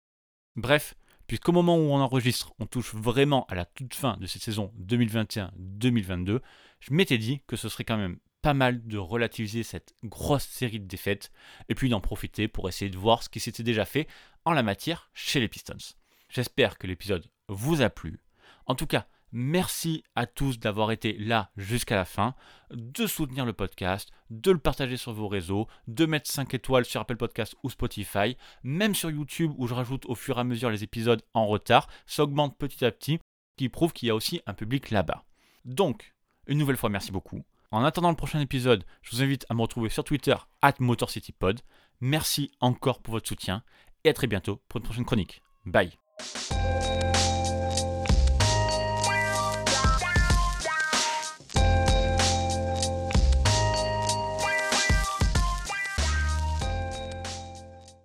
Bref, 0.57 0.95
puisqu'au 1.27 1.53
moment 1.53 1.77
où 1.77 1.91
on 1.91 2.01
enregistre, 2.01 2.53
on 2.59 2.67
touche 2.67 2.95
vraiment 2.95 3.47
à 3.47 3.55
la 3.55 3.65
toute 3.65 3.95
fin 3.95 4.17
de 4.19 4.27
cette 4.27 4.43
saison 4.43 4.73
2021-2022, 4.81 6.41
je 6.81 6.93
m'étais 6.93 7.19
dit 7.19 7.43
que 7.47 7.57
ce 7.57 7.69
serait 7.69 7.85
quand 7.85 7.97
même 7.97 8.19
pas 8.43 8.55
mal 8.55 8.87
de 8.87 8.99
relativiser 8.99 9.63
cette 9.63 9.95
grosse 10.05 10.45
série 10.45 10.79
de 10.79 10.87
défaites 10.87 11.33
et 11.69 11.75
puis 11.75 11.89
d'en 11.89 12.01
profiter 12.01 12.47
pour 12.47 12.69
essayer 12.69 12.91
de 12.91 12.99
voir 12.99 13.23
ce 13.23 13.29
qui 13.29 13.41
s'était 13.41 13.65
déjà 13.65 13.85
fait 13.85 14.07
en 14.45 14.53
la 14.53 14.63
matière 14.63 15.11
chez 15.15 15.41
les 15.41 15.49
Pistons. 15.49 15.95
J'espère 16.29 16.79
que 16.79 16.87
l'épisode 16.87 17.27
vous 17.49 17.83
a 17.83 17.91
plu. 17.91 18.21
En 18.67 18.75
tout 18.75 18.87
cas, 18.87 19.07
merci 19.37 20.03
à 20.15 20.25
tous 20.25 20.59
d'avoir 20.59 20.91
été 20.93 21.13
là 21.19 21.51
jusqu'à 21.59 21.95
la 21.95 22.07
fin, 22.07 22.35
de 22.71 23.07
soutenir 23.07 23.45
le 23.45 23.53
podcast, 23.53 24.11
de 24.31 24.51
le 24.51 24.59
partager 24.59 24.97
sur 24.97 25.13
vos 25.13 25.29
réseaux, 25.29 25.69
de 25.89 26.07
mettre 26.07 26.31
5 26.31 26.55
étoiles 26.55 26.87
sur 26.87 27.03
Apple 27.03 27.17
Podcast 27.17 27.55
ou 27.63 27.69
Spotify, 27.69 28.39
même 28.63 28.95
sur 28.95 29.11
YouTube 29.11 29.53
où 29.59 29.67
je 29.67 29.75
rajoute 29.75 30.07
au 30.07 30.15
fur 30.15 30.39
et 30.39 30.41
à 30.41 30.45
mesure 30.45 30.71
les 30.71 30.85
épisodes 30.85 31.23
en 31.35 31.47
retard, 31.47 31.87
ça 32.07 32.23
augmente 32.23 32.57
petit 32.57 32.83
à 32.83 32.91
petit, 32.91 33.19
qui 33.59 33.69
prouve 33.69 33.93
qu'il 33.93 34.09
y 34.09 34.11
a 34.11 34.15
aussi 34.15 34.41
un 34.47 34.55
public 34.55 34.91
là-bas. 34.91 35.25
Donc, 35.67 36.15
une 36.47 36.57
nouvelle 36.57 36.79
fois, 36.79 36.89
merci 36.89 37.13
beaucoup. 37.13 37.45
En 37.71 37.85
attendant 37.85 38.11
le 38.11 38.17
prochain 38.17 38.41
épisode, 38.41 38.85
je 39.03 39.15
vous 39.15 39.23
invite 39.23 39.45
à 39.51 39.55
me 39.55 39.61
retrouver 39.61 39.91
sur 39.91 40.05
Twitter, 40.05 40.37
at 40.63 40.75
MotorCityPod. 40.79 41.61
Merci 42.01 42.53
encore 42.61 43.03
pour 43.03 43.13
votre 43.13 43.29
soutien 43.29 43.63
et 44.05 44.09
à 44.09 44.15
très 44.15 44.29
bientôt 44.29 44.63
pour 44.69 44.79
une 44.79 44.85
prochaine 44.85 45.05
chronique. 45.05 45.43
Bye 45.67 45.93